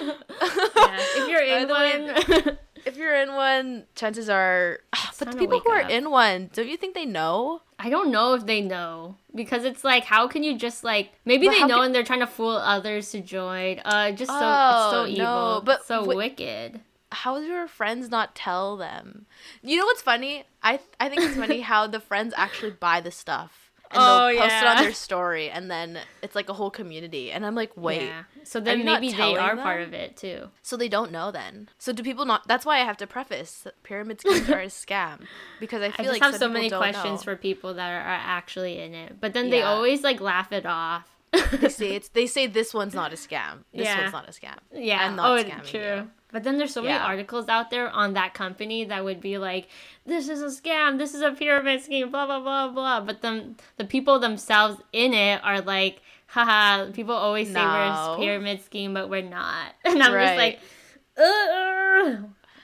yeah, 0.76 0.96
if 1.16 1.28
you're 1.28 1.42
in 1.42 1.68
one. 1.68 2.58
You're 2.98 3.16
in 3.16 3.34
one, 3.34 3.84
chances 3.94 4.28
are 4.28 4.80
but 5.18 5.30
the 5.32 5.36
people 5.38 5.60
who 5.60 5.70
are 5.70 5.82
up. 5.82 5.90
in 5.90 6.10
one, 6.10 6.50
don't 6.52 6.68
you 6.68 6.76
think 6.76 6.94
they 6.94 7.06
know? 7.06 7.62
I 7.78 7.90
don't 7.90 8.10
know 8.10 8.34
if 8.34 8.44
they 8.46 8.60
know 8.60 9.16
because 9.34 9.64
it's 9.64 9.84
like 9.84 10.04
how 10.04 10.26
can 10.26 10.42
you 10.42 10.58
just 10.58 10.82
like 10.82 11.12
maybe 11.24 11.46
But 11.46 11.52
they 11.52 11.60
know 11.64 11.76
can- 11.76 11.84
and 11.86 11.94
they're 11.94 12.02
trying 12.04 12.20
to 12.20 12.26
fool 12.26 12.50
others 12.56 13.10
to 13.12 13.20
join. 13.20 13.80
Uh, 13.84 14.10
just 14.10 14.30
so 14.30 14.36
it's 14.36 14.42
Oh, 14.42 14.90
so 14.90 15.02
no, 15.04 15.10
evil, 15.12 15.62
but 15.64 15.86
so 15.86 16.02
wh- 16.04 16.16
wicked. 16.16 16.80
how 17.12 17.38
do 17.38 17.44
your 17.46 17.68
friends 17.68 18.10
not 18.10 18.34
tell 18.34 18.76
them? 18.76 19.26
You 19.62 19.76
know 19.78 19.84
what's 19.86 20.02
funny? 20.02 20.44
I 20.62 20.80
I 20.98 21.08
think 21.08 21.22
it's 21.22 21.36
funny 21.36 21.60
how 21.72 21.86
the 21.86 22.00
friends 22.00 22.34
actually 22.36 22.72
buy 22.72 23.00
the 23.00 23.12
stuff 23.12 23.67
and 23.90 24.00
Oh, 24.02 24.28
they'll 24.28 24.40
post 24.42 24.54
it 24.54 24.66
on 24.66 24.76
their 24.82 24.92
story, 24.92 25.50
and 25.50 25.70
then 25.70 25.98
it's 26.22 26.34
like 26.34 26.48
a 26.48 26.52
whole 26.54 26.70
community. 26.70 27.32
And 27.32 27.44
I'm 27.46 27.54
like, 27.54 27.72
wait, 27.76 28.06
Yeah. 28.06 28.24
So 28.44 28.60
then 28.60 28.84
maybe 28.84 29.12
they 29.12 29.36
are 29.36 29.56
part 29.56 29.82
of 29.82 29.92
it 29.92 30.16
too. 30.16 30.48
so 30.62 30.76
they 30.76 30.88
don't 30.88 31.12
know 31.12 31.30
then? 31.30 31.68
So 31.78 31.92
do 31.92 32.02
people 32.02 32.24
not? 32.24 32.46
That's 32.48 32.64
why 32.64 32.76
I 32.80 32.84
have 32.84 32.96
to 32.98 33.06
preface 33.06 33.66
pyramid 33.82 34.20
schemes 34.20 34.48
are 34.50 34.60
a 34.60 34.66
scam 34.66 35.20
because 35.60 35.82
I 35.82 35.86
I 35.86 35.90
feel 35.90 36.04
just 36.06 36.20
like 36.20 36.22
have 36.32 36.36
so 36.36 36.48
many 36.48 36.70
questions 36.70 37.20
know. 37.20 37.24
for 37.24 37.36
people 37.36 37.74
that 37.74 37.90
are, 37.90 38.00
are 38.00 38.20
actually 38.38 38.80
in 38.80 38.94
it, 38.94 39.20
but 39.20 39.32
then 39.34 39.50
they 39.50 39.62
always 39.62 40.02
like 40.02 40.20
laugh 40.20 40.52
it 40.52 40.66
off. 40.66 41.08
they 41.52 41.68
say 41.68 41.94
it's 41.96 42.08
they 42.08 42.26
say 42.26 42.46
this 42.46 42.72
one's 42.72 42.94
not 42.94 43.12
a 43.12 43.16
scam. 43.16 43.64
This 43.74 43.84
Yeah. 43.84 44.00
one's 44.00 44.12
not 44.12 44.28
a 44.28 44.32
scam. 44.32 44.56
yeah. 44.72 45.14
Oh, 45.18 45.42
scamming 45.42 45.64
true. 45.64 45.80
you. 45.80 46.10
But 46.30 46.44
then 46.44 46.58
there's 46.58 46.74
so 46.74 46.82
many 46.82 46.94
articles 46.94 47.48
out 47.48 47.70
there 47.70 47.88
on 47.88 48.12
that 48.12 48.34
company 48.34 48.84
that 48.84 49.02
would 49.04 49.20
be 49.20 49.38
like, 49.38 49.68
"This 50.04 50.28
is 50.28 50.42
a 50.42 50.60
scam. 50.60 50.98
This 50.98 51.14
is 51.14 51.22
a 51.22 51.30
pyramid 51.32 51.82
scheme." 51.82 52.10
Blah 52.10 52.26
blah 52.26 52.40
blah 52.40 52.68
blah. 52.68 53.00
But 53.00 53.22
then 53.22 53.56
the 53.78 53.84
people 53.84 54.18
themselves 54.18 54.80
in 54.92 55.14
it 55.14 55.40
are 55.42 55.60
like 55.62 56.02
haha, 56.26 56.90
people 56.92 57.14
always 57.14 57.48
say 57.50 57.54
we're 57.60 58.14
a 58.14 58.16
pyramid 58.18 58.62
scheme, 58.62 58.92
but 58.94 59.08
we're 59.08 59.22
not. 59.22 59.74
And 59.84 60.02
I'm 60.02 60.12
just 60.12 60.36
like, 60.36 60.60
Ugh. 61.16 61.24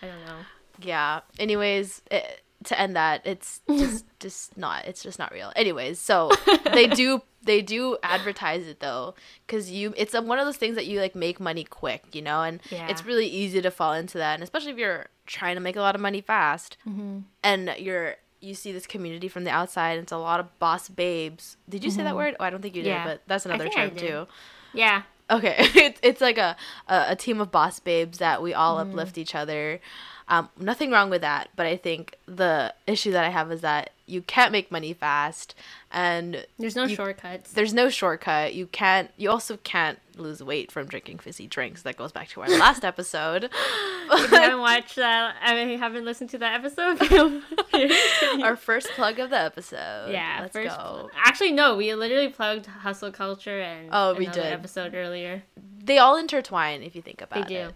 I 0.02 0.06
don't 0.06 0.24
know. 0.26 0.40
yeah 0.82 1.20
anyways 1.38 2.02
it, 2.10 2.42
to 2.64 2.78
end 2.80 2.96
that 2.96 3.20
it's 3.24 3.60
just 3.70 4.04
just 4.20 4.56
not 4.56 4.84
it's 4.86 5.02
just 5.02 5.18
not 5.18 5.32
real 5.32 5.52
anyways 5.56 5.98
so 5.98 6.30
they 6.72 6.86
do 7.02 7.22
they 7.42 7.60
do 7.62 7.96
advertise 8.02 8.66
it 8.66 8.80
though 8.80 9.14
because 9.46 9.70
you 9.70 9.92
it's 9.96 10.14
one 10.14 10.38
of 10.38 10.46
those 10.46 10.56
things 10.56 10.74
that 10.76 10.86
you 10.86 11.00
like 11.00 11.14
make 11.14 11.38
money 11.40 11.64
quick 11.64 12.02
you 12.12 12.22
know 12.22 12.42
and 12.42 12.60
Yeah. 12.70 12.88
it's 12.88 13.04
really 13.04 13.26
easy 13.26 13.60
to 13.62 13.70
fall 13.70 13.92
into 13.92 14.18
that 14.18 14.34
and 14.34 14.42
especially 14.42 14.72
if 14.72 14.78
you're 14.78 15.06
trying 15.26 15.54
to 15.56 15.60
make 15.60 15.76
a 15.76 15.80
lot 15.80 15.94
of 15.94 16.00
money 16.00 16.20
fast 16.20 16.76
Mm-hmm. 16.88 17.18
and 17.42 17.74
you're 17.78 18.16
you 18.40 18.54
see 18.54 18.72
this 18.72 18.86
community 18.86 19.28
from 19.28 19.44
the 19.44 19.50
outside 19.50 19.98
it's 19.98 20.12
a 20.12 20.18
lot 20.18 20.38
of 20.40 20.58
boss 20.58 20.88
babes 20.88 21.56
did 21.68 21.82
you 21.84 21.90
say 21.90 22.02
that 22.02 22.14
word 22.16 22.36
oh 22.40 22.44
i 22.44 22.50
don't 22.50 22.60
think 22.62 22.74
you 22.76 22.82
did 22.82 22.90
Mm-hmm. 22.94 23.06
Yeah. 23.08 23.14
but 23.14 23.22
that's 23.26 23.46
another 23.46 23.68
term 23.68 23.94
too 23.96 24.26
Yeah. 24.72 25.02
Okay, 25.30 25.54
it's 25.58 25.98
it's 26.02 26.20
like 26.20 26.36
a, 26.36 26.54
a 26.86 27.06
a 27.10 27.16
team 27.16 27.40
of 27.40 27.50
boss 27.50 27.80
babes 27.80 28.18
that 28.18 28.42
we 28.42 28.52
all 28.52 28.76
Mm-hmm. 28.76 28.90
uplift 28.90 29.16
each 29.16 29.34
other. 29.34 29.80
Um, 30.26 30.48
nothing 30.58 30.90
wrong 30.90 31.10
with 31.10 31.20
that, 31.20 31.50
but 31.54 31.66
I 31.66 31.76
think 31.76 32.16
the 32.26 32.72
issue 32.86 33.12
that 33.12 33.24
I 33.24 33.28
have 33.28 33.52
is 33.52 33.60
that 33.60 33.90
you 34.06 34.22
can't 34.22 34.52
make 34.52 34.70
money 34.70 34.92
fast, 34.94 35.54
and 35.90 36.46
There's 36.58 36.76
no 36.76 36.84
You- 36.84 36.94
shortcuts. 36.96 37.52
there's 37.52 37.72
no 37.74 37.88
shortcut. 37.90 38.54
You 38.54 38.66
can't. 38.66 39.10
You 39.18 39.30
also 39.30 39.56
can't 39.58 39.98
lose 40.16 40.42
weight 40.42 40.70
from 40.72 40.86
drinking 40.86 41.18
fizzy 41.18 41.46
drinks. 41.46 41.82
That 41.82 41.96
goes 41.96 42.10
back 42.12 42.28
to 42.30 42.40
our 42.42 42.48
last 42.48 42.84
episode. 42.92 43.44
if 43.44 44.30
you 44.30 44.36
haven't 44.38 44.60
watched 44.70 44.96
that, 44.96 45.36
I 45.42 45.54
mean, 45.64 45.78
haven't 45.78 46.04
listened 46.06 46.30
to 46.30 46.38
that 46.38 46.54
episode. 46.64 47.42
our 48.42 48.56
first 48.56 48.88
plug 48.90 49.18
of 49.18 49.30
the 49.30 49.38
episode. 49.40 50.08
yeah, 50.10 50.38
let's 50.42 50.52
first. 50.52 50.76
go. 50.76 51.10
Actually, 51.16 51.52
no, 51.52 51.76
we 51.76 51.94
literally 51.94 52.28
plugged 52.28 52.66
hustle 52.66 53.10
culture 53.12 53.60
and 53.60 53.88
Oh, 53.92 54.14
we 54.14 54.26
did. 54.26 54.44
episode 54.44 54.94
earlier. 54.94 55.42
They 55.82 55.98
all 55.98 56.16
intertwine 56.16 56.82
if 56.82 56.94
you 56.96 57.02
think 57.02 57.20
about 57.20 57.40
it. 57.40 57.48
They 57.48 57.54
do. 57.54 57.60
it. 57.68 57.74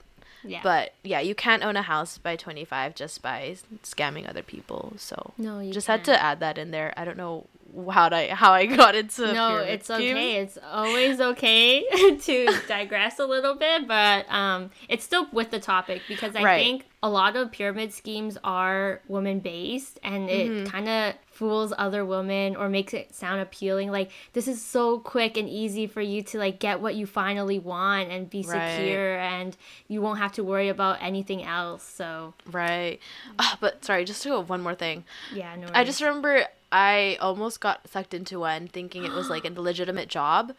Yeah. 0.49 0.61
But 0.63 0.95
yeah, 1.05 1.21
you 1.21 1.35
can't 1.35 1.63
own 1.63 1.77
a 1.77 1.83
house 1.83 2.19
by 2.19 2.37
25 2.37 2.95
just 2.95 3.23
by 3.23 3.57
scamming 3.83 4.29
other 4.29 4.43
people. 4.43 4.95
So 4.97 5.35
no, 5.37 5.61
you 5.61 5.73
just 5.73 5.87
had 5.87 6.05
can't. 6.05 6.17
to 6.17 6.23
add 6.23 6.41
that 6.41 6.59
in 6.59 6.71
there. 6.71 6.95
I 6.97 7.05
don't 7.05 7.17
know 7.17 7.47
how 7.91 8.09
I 8.11 8.29
how 8.29 8.53
I 8.53 8.67
got 8.67 8.95
into 8.95 9.33
No, 9.33 9.59
it's 9.59 9.91
okay. 9.91 10.37
It's 10.37 10.59
always 10.73 11.21
okay 11.21 11.85
to 12.23 12.59
digress 12.67 13.19
a 13.19 13.27
little 13.27 13.55
bit, 13.55 13.87
but 13.87 14.29
um, 14.31 14.71
it's 14.89 15.05
still 15.05 15.29
with 15.33 15.51
the 15.51 15.61
topic 15.61 16.07
because 16.09 16.35
I 16.37 16.43
Right. 16.43 16.59
think 16.61 16.87
a 17.03 17.09
lot 17.09 17.37
of 17.37 17.53
pyramid 17.53 17.93
schemes 17.93 18.37
are 18.43 19.01
woman 19.07 19.39
based 19.41 19.99
and 20.03 20.29
it 20.29 20.49
Mm-hmm. 20.49 20.67
kind 20.67 20.89
of 20.89 21.15
fools 21.27 21.73
other 21.79 22.05
women 22.05 22.57
or 22.57 22.69
makes 22.69 22.93
it 22.93 23.15
sound 23.15 23.41
appealing. 23.41 23.93
Like, 23.93 24.11
this 24.33 24.49
is 24.49 24.61
so 24.61 24.99
quick 24.99 25.37
and 25.37 25.49
easy 25.49 25.87
for 25.87 26.01
you 26.01 26.23
to 26.25 26.39
like 26.39 26.59
get 26.59 26.81
what 26.81 26.97
you 26.97 27.07
finally 27.07 27.61
want 27.61 28.11
and 28.11 28.29
be 28.29 28.43
Right. 28.43 28.69
secure 28.69 29.17
and 29.19 29.57
you 29.87 30.03
won't 30.03 30.19
have 30.19 30.33
to 30.33 30.43
worry 30.43 30.69
about 30.69 30.99
anything 31.01 31.45
else. 31.45 31.85
So, 31.85 32.35
Right. 32.51 32.99
Ah, 33.39 33.57
but 33.61 33.85
sorry, 33.85 34.05
just 34.05 34.23
to 34.25 34.31
go 34.31 34.41
one 34.43 34.61
more 34.63 34.75
thing. 34.75 35.05
yeah, 35.33 35.55
no. 35.55 35.69
I 35.73 35.85
just 35.85 36.01
remember 36.01 36.45
I 36.71 37.17
almost 37.21 37.61
got 37.61 37.89
sucked 37.89 38.15
into 38.15 38.41
one 38.41 38.69
thinking 38.69 39.05
it 39.05 39.13
was 39.13 39.31
like 39.31 39.45
a 39.45 39.51
legitimate 39.51 40.09
job. 40.09 40.53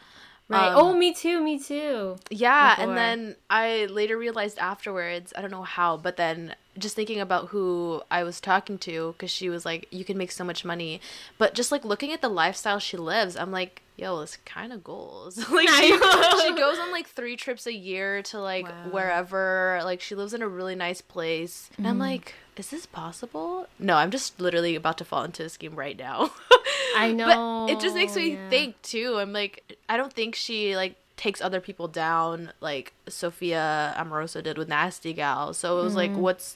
Right. 0.48 0.70
um, 0.70 0.78
oh, 0.78 0.94
me 0.96 1.14
too. 1.14 1.42
Me 1.42 1.60
too. 1.60 2.18
Yeah, 2.32 2.76
before. 2.76 2.90
and 2.90 2.98
then 2.98 3.36
I 3.52 3.86
later 3.86 4.18
realized 4.18 4.58
afterwards, 4.58 5.32
I 5.38 5.42
don't 5.42 5.52
know 5.52 5.64
how, 5.64 5.98
but 5.98 6.18
then 6.18 6.56
just 6.80 6.96
thinking 6.96 7.20
about 7.20 7.50
who 7.50 8.02
I 8.10 8.24
was 8.24 8.40
talking 8.42 8.78
to 8.80 9.16
cuz 9.18 9.30
she 9.32 9.50
was 9.50 9.66
like 9.66 9.88
you 9.92 10.04
can 10.06 10.18
make 10.18 10.32
so 10.32 10.44
much 10.44 10.66
money, 10.66 11.00
but 11.38 11.54
just 11.54 11.72
like 11.72 11.84
looking 11.86 12.12
at 12.12 12.22
the 12.22 12.30
lifestyle 12.30 12.80
she 12.80 12.98
lives, 12.98 13.36
I'm 13.36 13.52
like, 13.52 13.82
yo, 13.98 14.22
it's 14.22 14.38
kind 14.46 14.72
of 14.74 14.84
goals. 14.84 15.38
like 15.52 15.68
she, 15.70 15.88
she 15.90 16.54
goes 16.56 16.80
on 16.80 16.92
like 16.92 17.08
3 17.08 17.36
trips 17.36 17.68
a 17.68 17.74
year 17.74 18.22
to 18.24 18.40
like 18.40 18.66
Wow. 18.70 18.90
wherever, 18.92 19.82
like 19.84 20.02
she 20.02 20.16
lives 20.16 20.34
in 20.34 20.42
a 20.42 20.48
really 20.48 20.76
nice 20.76 21.02
place. 21.02 21.70
And 21.78 21.86
Mm-hmm. 21.86 21.92
I'm 21.92 22.00
like, 22.00 22.34
is 22.58 22.70
this 22.72 22.86
possible? 22.86 23.68
No, 23.78 23.96
I'm 23.96 24.12
just 24.12 24.40
literally 24.42 24.76
about 24.76 24.98
to 24.98 25.06
fall 25.06 25.24
into 25.24 25.44
a 25.46 25.50
scheme 25.50 25.76
right 25.76 25.98
now. 25.98 26.32
I 26.98 27.14
know. 27.14 27.26
But 27.68 27.74
it 27.74 27.80
just 27.80 27.96
makes 27.96 28.16
me 28.18 28.34
yeah. 28.34 28.50
think 28.50 28.82
too. 28.82 29.16
I'm 29.18 29.32
like, 29.32 29.78
I 29.88 29.96
don't 29.96 30.12
think 30.12 30.36
she 30.36 30.76
like 30.76 30.96
takes 31.20 31.42
other 31.42 31.60
people 31.60 31.90
down 31.90 32.54
like 32.62 32.94
Sophia 33.10 33.94
Amoruso 33.98 34.42
did 34.42 34.58
with 34.58 34.70
Nasty 34.70 35.12
Gal. 35.14 35.54
So 35.54 35.78
it 35.80 35.84
was 35.84 35.94
like, 35.96 36.12
what's 36.16 36.56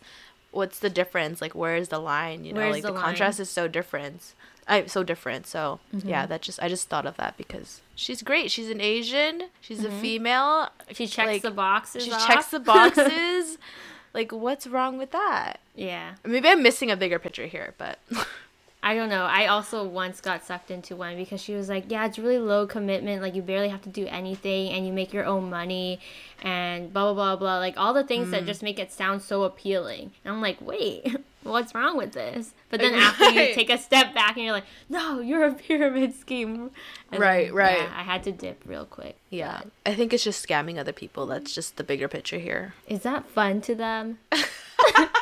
what's 0.52 0.80
the 0.80 0.90
difference? 0.90 1.42
Like, 1.42 1.54
where's 1.54 1.90
the 1.90 2.00
line? 2.00 2.46
You 2.46 2.54
know, 2.54 2.62
Mm-hmm. 2.62 2.70
Where's 2.72 2.74
like 2.76 2.84
the 2.84 2.94
the, 2.94 3.00
contrast 3.06 3.40
is 3.42 3.50
so 3.50 3.68
different. 3.68 4.34
I 4.66 4.86
so 4.86 5.04
different. 5.04 5.48
So 5.48 5.80
Mm-hmm. 5.94 6.08
yeah, 6.08 6.26
that 6.28 6.42
just 6.42 6.62
I 6.64 6.70
just 6.70 6.88
thought 6.88 7.06
of 7.06 7.18
that 7.18 7.36
because 7.36 7.82
she's 7.96 8.22
great. 8.22 8.52
She's 8.52 8.70
an 8.70 8.80
Asian. 8.80 9.50
She's 9.60 9.80
Mm-hmm. 9.82 9.98
a 9.98 10.02
female. 10.02 10.70
She 10.94 11.08
checks 11.08 11.28
like, 11.28 11.42
the 11.42 11.52
boxes. 11.52 12.06
She 12.06 12.12
off. 12.14 12.26
checks 12.26 12.48
the 12.48 12.60
boxes. 12.62 13.58
like, 14.14 14.32
what's 14.32 14.66
wrong 14.66 14.98
with 14.98 15.12
that? 15.12 15.60
yeah. 15.76 16.14
Maybe 16.24 16.48
I'm 16.48 16.64
missing 16.64 16.90
a 16.92 16.96
bigger 16.96 17.20
picture 17.20 17.48
here, 17.48 17.74
but 17.78 18.00
I 18.86 18.96
don't 18.96 19.08
know. 19.08 19.24
I 19.24 19.48
also 19.48 19.82
once 19.86 20.20
got 20.20 20.44
sucked 20.46 20.70
into 20.70 20.96
one 20.98 21.16
because 21.16 21.40
she 21.42 21.54
was 21.54 21.70
like, 21.70 21.86
"Yeah, 21.88 22.06
it's 22.06 22.20
really 22.20 22.38
low 22.38 22.68
commitment. 22.68 23.22
Like 23.22 23.34
you 23.34 23.42
barely 23.42 23.70
have 23.70 23.82
to 23.84 23.90
do 23.90 24.06
anything, 24.08 24.72
and 24.74 24.86
you 24.86 24.92
make 24.92 25.14
your 25.14 25.24
own 25.24 25.50
money, 25.50 26.02
and 26.42 26.92
blah 26.92 27.14
blah 27.14 27.14
blah 27.14 27.36
blah. 27.38 27.58
Like 27.60 27.76
all 27.78 27.94
the 27.94 28.04
things 28.04 28.28
Mm. 28.28 28.32
that 28.32 28.46
just 28.46 28.62
make 28.62 28.80
it 28.80 28.92
sound 28.92 29.22
so 29.22 29.44
appealing." 29.44 30.12
And 30.26 30.34
I'm 30.36 30.42
like, 30.42 30.60
"Wait, 30.60 31.16
what's 31.44 31.74
wrong 31.74 31.96
with 31.96 32.12
this?" 32.12 32.52
But 32.70 32.82
then 32.82 32.94
after 32.96 33.30
you 33.30 33.54
take 33.54 33.70
a 33.70 33.78
step 33.78 34.14
back 34.14 34.36
and 34.36 34.44
you're 34.44 34.54
like, 34.54 34.66
"No, 34.90 35.22
you're 35.22 35.46
a 35.48 35.54
pyramid 35.54 36.14
scheme." 36.20 36.70
And 37.10 37.22
Right, 37.22 37.46
then, 37.48 37.56
right. 37.56 37.78
Yeah, 37.78 37.94
I 37.96 38.04
had 38.04 38.24
to 38.26 38.34
dip 38.34 38.64
real 38.66 38.86
quick. 38.86 39.16
yeah, 39.30 39.62
I 39.86 39.94
think 39.96 40.12
it's 40.12 40.26
just 40.26 40.46
scamming 40.46 40.78
other 40.78 40.92
people. 40.92 41.26
That's 41.26 41.56
just 41.56 41.78
the 41.78 41.86
bigger 41.86 42.10
picture 42.10 42.40
here. 42.40 42.74
Is 42.90 43.04
that 43.04 43.30
fun 43.30 43.62
to 43.62 43.76
them? 43.76 44.18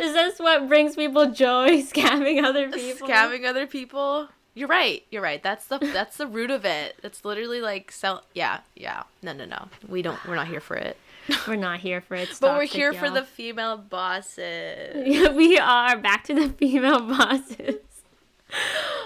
Is 0.00 0.12
this 0.14 0.38
what 0.38 0.68
brings 0.68 0.96
people 0.96 1.30
joy? 1.30 1.82
Scamming 1.82 2.42
other 2.42 2.70
people? 2.70 3.06
scamming 3.08 3.46
other 3.46 3.66
people. 3.66 4.28
You're 4.54 4.68
right. 4.68 5.04
You're 5.10 5.22
right. 5.22 5.42
That's 5.42 5.66
the 5.66 5.78
that's 5.78 6.16
the 6.16 6.26
root 6.26 6.50
of 6.50 6.64
it. 6.64 6.96
It's 7.02 7.24
literally 7.24 7.60
like 7.60 7.92
sell. 7.92 8.24
Yeah, 8.34 8.60
yeah. 8.74 9.04
No, 9.22 9.32
no, 9.32 9.44
no. 9.44 9.68
We 9.88 10.02
don't. 10.02 10.18
We're 10.26 10.34
not 10.34 10.48
here 10.48 10.60
for 10.60 10.76
it. 10.76 10.96
We're 11.46 11.56
not 11.56 11.80
here 11.80 12.00
for 12.00 12.16
it. 12.16 12.30
But 12.40 12.56
we're 12.56 12.64
here 12.64 12.92
for 12.92 13.06
y'all. 13.06 13.14
the 13.14 13.22
female 13.24 13.76
bosses. 13.76 15.06
Yeah, 15.06 15.28
we 15.34 15.58
are 15.58 15.96
back 15.96 16.24
to 16.24 16.34
the 16.34 16.48
female 16.48 17.00
bosses. 17.00 17.76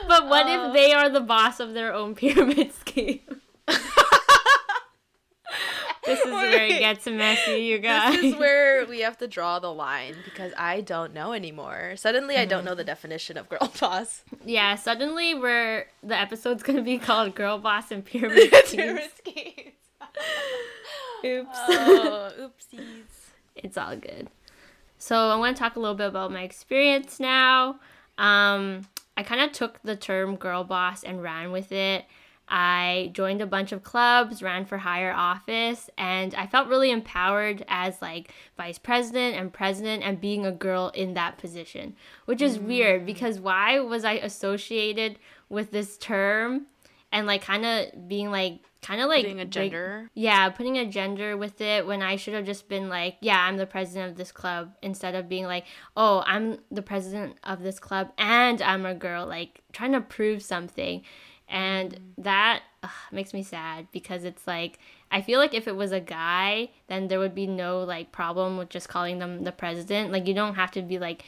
But 0.09 0.29
what 0.29 0.47
Uh. 0.47 0.69
if 0.69 0.73
they 0.75 0.93
are 0.93 1.11
the 1.11 1.21
boss 1.21 1.61
of 1.61 1.75
their 1.75 1.93
own 1.93 2.15
pyramid 2.15 2.73
scheme? 2.73 3.21
This 6.07 6.21
is 6.21 6.33
where 6.33 6.65
it 6.65 6.79
gets 6.79 7.07
messy, 7.07 7.63
you 7.63 7.79
guys. 7.79 8.15
This 8.17 8.33
is 8.35 8.39
where 8.39 8.85
we 8.89 9.01
have 9.01 9.19
to 9.19 9.27
draw 9.29 9.59
the 9.59 9.73
line 9.73 10.15
because 10.25 10.53
I 10.59 10.81
don't 10.81 11.13
know 11.15 11.33
anymore. 11.33 11.95
Suddenly, 11.97 12.37
I 12.37 12.41
Mm-hmm. 12.41 12.51
don't 12.51 12.65
know 12.65 12.75
the 12.75 12.85
definition 12.85 13.37
of 13.37 13.49
girl 13.49 13.73
boss. 13.81 14.23
yeah, 14.45 14.75
suddenly 14.77 15.35
we're 15.35 15.87
the 16.03 16.19
episode's 16.19 16.63
gonna 16.63 16.83
be 16.83 16.99
called 16.99 17.35
"Girl 17.35 17.59
Boss 17.59 17.91
and 17.91 18.05
Pyramid 18.05 18.51
Schemes." 18.67 18.71
Pyramid 18.73 19.11
schemes. 19.19 19.73
Oops. 21.25 21.59
Oh, 21.69 22.31
oopsies. 22.39 23.31
it's 23.57 23.79
all 23.79 23.97
good. 23.97 24.29
So 24.99 25.17
I 25.31 25.37
want 25.37 25.57
to 25.57 25.63
talk 25.63 25.77
a 25.77 25.81
little 25.81 25.95
bit 25.97 26.07
about 26.09 26.31
my 26.33 26.43
experience 26.43 27.19
now. 27.19 27.81
Um, 28.19 28.87
I 29.17 29.23
kind 29.23 29.41
of 29.41 29.53
took 29.53 29.81
the 29.83 29.97
term 29.97 30.37
girl 30.37 30.65
boss 30.65 31.03
and 31.03 31.23
ran 31.23 31.51
with 31.53 31.73
it. 31.73 32.05
I 32.49 33.11
joined 33.15 33.41
a 33.41 33.47
bunch 33.47 33.73
of 33.73 33.83
clubs, 33.83 34.43
ran 34.43 34.67
for 34.67 34.79
higher 34.79 35.13
office, 35.13 35.89
and 35.97 36.35
I 36.35 36.47
felt 36.47 36.69
really 36.69 36.91
empowered 36.91 37.65
as 37.69 38.03
like 38.03 38.33
vice 38.57 38.79
president 38.79 39.37
and 39.37 39.53
president 39.53 40.03
and 40.03 40.21
being 40.21 40.45
a 40.45 40.53
girl 40.53 40.91
in 40.95 41.15
that 41.15 41.39
position, 41.39 41.97
which 42.27 42.43
is 42.43 42.59
mm. 42.59 42.67
weird 42.67 43.07
because 43.07 43.41
why 43.41 43.81
was 43.81 44.05
I 44.05 44.13
associated 44.13 45.19
with 45.49 45.71
this 45.71 45.97
term 45.97 46.67
and 47.11 47.27
like 47.27 47.43
kind 47.43 47.65
of 47.65 48.09
being 48.09 48.31
like 48.31 48.61
kind 48.85 49.01
of 49.01 49.09
like 49.09 49.23
Putting 49.23 49.41
a 49.41 49.47
gender. 49.47 50.11
yeah, 50.13 50.51
putting 50.51 50.77
a 50.77 50.85
gender 50.85 51.37
with 51.39 51.61
it 51.61 51.87
when 51.87 52.03
I 52.03 52.17
should 52.17 52.35
have 52.35 52.45
just 52.45 52.69
been 52.69 52.91
like, 52.91 53.17
yeah, 53.21 53.41
I'm 53.41 53.57
the 53.57 53.67
president 53.67 54.11
of 54.11 54.19
this 54.19 54.31
club 54.31 54.75
instead 54.83 55.15
of 55.15 55.29
being 55.29 55.47
like, 55.47 55.65
oh, 55.97 56.23
I'm 56.27 56.59
the 56.71 56.83
president 56.83 57.39
of 57.45 57.63
this 57.63 57.79
club 57.79 58.13
and 58.19 58.61
I'm 58.61 58.85
a 58.85 58.95
girl, 58.95 59.27
like 59.27 59.63
trying 59.73 59.93
to 59.93 60.03
prove 60.03 60.43
something. 60.43 61.03
And 61.49 61.99
that 62.19 62.63
ugh, 62.83 62.91
makes 63.13 63.35
me 63.35 63.43
sad 63.43 63.89
because 63.93 64.25
it's 64.25 64.47
like, 64.47 64.79
I 65.11 65.21
feel 65.21 65.39
like 65.39 65.55
if 65.55 65.69
it 65.69 65.77
was 65.77 65.93
a 65.93 66.01
guy, 66.01 66.71
then 66.89 67.09
there 67.09 67.19
would 67.19 67.35
be 67.35 67.47
no 67.47 67.85
like 67.85 68.13
problem 68.13 68.57
with 68.57 68.71
just 68.71 68.89
calling 68.89 69.19
them 69.19 69.45
the 69.45 69.53
president. 69.53 70.11
Like, 70.11 70.27
you 70.27 70.35
don't 70.35 70.55
have 70.55 70.71
to 70.73 70.83
be 70.83 70.99
like, 70.99 71.25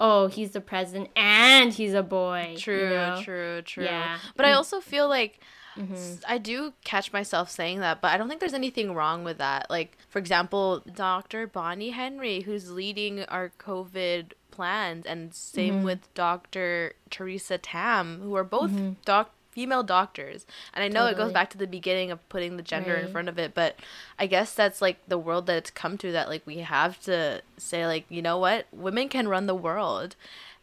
oh, 0.00 0.28
he's 0.28 0.52
the 0.52 0.60
president 0.60 1.10
and 1.16 1.72
he's 1.72 1.92
a 1.92 2.02
boy. 2.02 2.50
you 2.52 2.58
True, 2.58 2.90
know? 2.90 3.20
true, 3.22 3.62
true. 3.62 3.84
Yeah. 3.84 4.18
But 4.36 4.46
I 4.46 4.52
also 4.52 4.80
feel 4.80 5.08
like 5.08 5.40
Mm-hmm. 5.76 6.14
I 6.26 6.38
do 6.38 6.72
catch 6.82 7.12
myself 7.12 7.48
saying 7.52 7.78
that, 7.80 8.00
but 8.00 8.08
I 8.10 8.16
don't 8.18 8.26
think 8.28 8.40
there's 8.40 8.52
anything 8.54 8.94
wrong 8.94 9.22
with 9.22 9.38
that. 9.38 9.70
Like, 9.70 9.96
for 10.08 10.18
example, 10.18 10.82
Dr. 10.92 11.46
Bonnie 11.46 11.90
Henry, 11.90 12.40
who's 12.40 12.72
leading 12.72 13.22
our 13.26 13.52
COVID 13.60 14.32
plans, 14.50 15.06
and 15.06 15.32
same 15.32 15.74
Mm-hmm. 15.74 15.84
with 15.84 16.12
Dr. 16.14 16.94
Teresa 17.10 17.58
Tam, 17.58 18.20
who 18.22 18.34
are 18.34 18.42
both 18.42 18.72
doc 19.04 19.30
female 19.58 19.82
doctors. 19.82 20.46
And 20.72 20.84
I 20.84 20.88
know 20.88 21.06
it 21.06 21.16
goes 21.16 21.32
back 21.32 21.50
to 21.50 21.58
the 21.58 21.66
beginning 21.66 22.12
of 22.12 22.28
putting 22.28 22.56
the 22.56 22.62
gender 22.62 22.94
in 22.94 23.10
front 23.10 23.28
of 23.28 23.40
it, 23.40 23.54
but 23.54 23.74
I 24.16 24.28
guess 24.28 24.54
that's 24.54 24.80
like 24.80 24.98
the 25.08 25.18
world 25.18 25.46
that 25.46 25.56
it's 25.56 25.70
come 25.72 25.98
to 25.98 26.12
that 26.12 26.28
like 26.28 26.46
we 26.46 26.58
have 26.58 27.00
to 27.00 27.42
say 27.56 27.84
like, 27.84 28.04
you 28.08 28.22
know 28.22 28.38
what? 28.38 28.66
Women 28.70 29.08
can 29.08 29.26
run 29.26 29.48
the 29.48 29.56
world. 29.56 30.14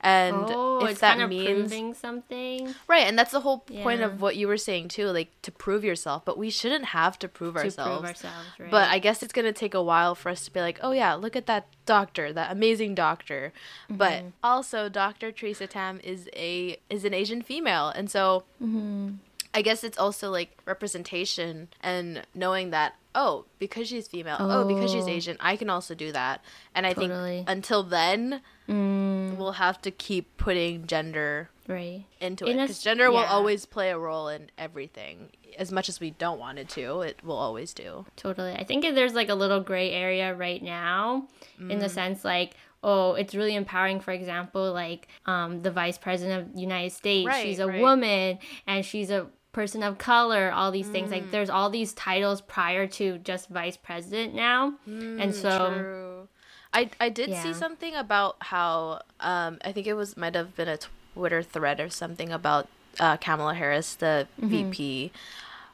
And 0.06 0.46
oh, 0.56 0.86
if 0.86 1.00
that 1.00 1.18
means 1.30 1.70
proving 1.72 1.94
something 1.96 2.76
Right, 2.88 3.08
and 3.08 3.18
that's 3.18 3.32
the 3.32 3.40
whole 3.40 3.60
point 3.60 4.02
Yeah. 4.02 4.06
of 4.06 4.22
what 4.22 4.36
you 4.36 4.48
were 4.48 4.58
saying 4.58 4.90
too, 4.90 5.08
like 5.08 5.30
to 5.42 5.52
prove 5.52 5.84
yourself, 5.84 6.24
but 6.24 6.38
we 6.38 6.50
shouldn't 6.52 6.86
have 6.86 7.18
to 7.20 7.28
prove 7.28 7.56
to 7.56 7.62
ourselves. 7.62 7.92
prove 8.02 8.06
ourselves, 8.06 8.48
right? 8.60 8.70
But 8.70 8.90
I 8.90 9.00
guess 9.00 9.24
it's 9.24 9.34
gonna 9.34 9.52
take 9.52 9.74
a 9.74 9.82
while 9.82 10.14
for 10.14 10.30
us 10.30 10.46
to 10.46 10.52
be 10.54 10.60
like, 10.62 10.80
oh 10.84 10.92
yeah, 10.92 11.16
look 11.16 11.36
at 11.36 11.48
that 11.48 11.66
doctor, 11.88 12.32
that 12.32 12.52
amazing 12.52 12.94
doctor. 12.96 13.52
But 13.90 14.14
Mm-hmm. 14.20 14.28
also, 14.44 14.90
Doctor 14.90 15.32
Teresa 15.32 15.66
Tam 15.68 16.00
is 16.04 16.30
a 16.36 16.78
is 16.90 17.04
an 17.04 17.14
Asian 17.14 17.42
female, 17.42 17.90
and 17.90 18.10
so 18.10 18.44
Mm-hmm. 18.62 19.16
I 19.54 19.62
guess 19.62 19.84
it's 19.84 19.98
also 19.98 20.30
like 20.30 20.58
representation 20.66 21.70
and 21.82 22.24
knowing 22.36 22.72
that 22.72 22.96
oh 23.16 23.46
because 23.58 23.88
she's 23.88 24.08
female, 24.08 24.38
oh, 24.40 24.66
because 24.68 24.92
she's 24.92 25.06
Oh. 25.08 25.10
Asian, 25.12 25.38
I 25.40 25.56
can 25.56 25.70
also 25.70 25.96
do 25.96 26.12
that. 26.12 26.44
And 26.76 26.86
I 26.86 26.94
Totally. 26.94 27.38
think 27.38 27.50
until 27.50 27.82
then, 27.84 28.42
Mm, 28.70 29.38
we'll 29.38 29.54
have 29.54 29.80
to 29.84 29.92
keep 29.92 30.38
putting 30.38 30.88
gender 30.88 31.50
right. 31.68 32.04
into 32.20 32.46
In 32.46 32.58
it 32.60 32.64
because 32.64 32.82
gender 32.82 33.12
will 33.12 33.20
always 33.20 33.66
play 33.68 33.92
a 33.92 33.98
role 33.98 34.28
in 34.28 34.50
everything. 34.58 35.30
As 35.58 35.72
much 35.72 35.88
as 35.88 36.00
we 36.00 36.12
don't 36.12 36.40
want 36.40 36.58
it 36.60 36.68
to, 36.70 37.02
it 37.02 37.24
will 37.24 37.38
always 37.38 37.74
do. 37.76 38.06
Totally. 38.16 38.54
I 38.54 38.64
think 38.64 38.84
there's 38.84 39.14
like 39.14 39.30
a 39.30 39.36
little 39.36 39.60
gray 39.62 39.92
area 39.92 40.34
right 40.34 40.62
now 40.64 41.28
in 41.60 41.68
Mm. 41.78 41.80
the 41.80 41.90
sense 41.90 42.26
like 42.26 42.56
oh, 42.88 43.14
it's 43.16 43.34
really 43.34 43.56
empowering 43.56 44.00
for 44.00 44.12
example 44.12 44.72
like 44.72 45.08
um 45.26 45.62
the 45.64 45.72
vice 45.72 45.98
president 45.98 46.48
of 46.48 46.54
the 46.56 46.62
United 46.62 46.92
States, 46.92 47.28
Right, 47.28 47.44
she's 47.46 47.60
a 47.60 47.68
right. 47.68 47.82
woman 47.82 48.40
and 48.68 48.84
she's 48.86 49.10
a 49.12 49.28
person 49.56 49.82
of 49.84 49.98
color, 49.98 50.52
all 50.52 50.70
these 50.72 50.90
things 50.92 51.10
Mm. 51.10 51.16
like 51.16 51.32
there's 51.32 51.50
all 51.50 51.70
these 51.72 51.94
titles 51.94 52.42
prior 52.42 52.86
to 53.00 53.18
just 53.20 53.48
vice 53.50 53.78
president 53.78 54.36
now. 54.36 54.74
and 55.22 55.34
so 55.34 55.50
Mm, 55.50 55.58
True. 55.58 56.28
I 56.74 56.82
I 57.00 57.10
did 57.10 57.30
see 57.42 57.54
something 57.64 57.96
about 57.96 58.36
how 58.52 59.02
um 59.32 59.58
I 59.64 59.72
think 59.72 59.88
it 59.88 59.96
was 59.96 60.18
might 60.18 60.36
have 60.36 60.52
been 60.60 60.68
a 60.68 60.78
Twitter 61.16 61.42
thread 61.42 61.80
or 61.80 61.90
something 61.90 62.32
about 62.32 62.68
uh, 63.00 63.16
Kamala 63.18 63.54
Harris, 63.56 63.96
the 63.96 64.28
Mm-hmm. 64.42 64.50
VP, 64.72 65.12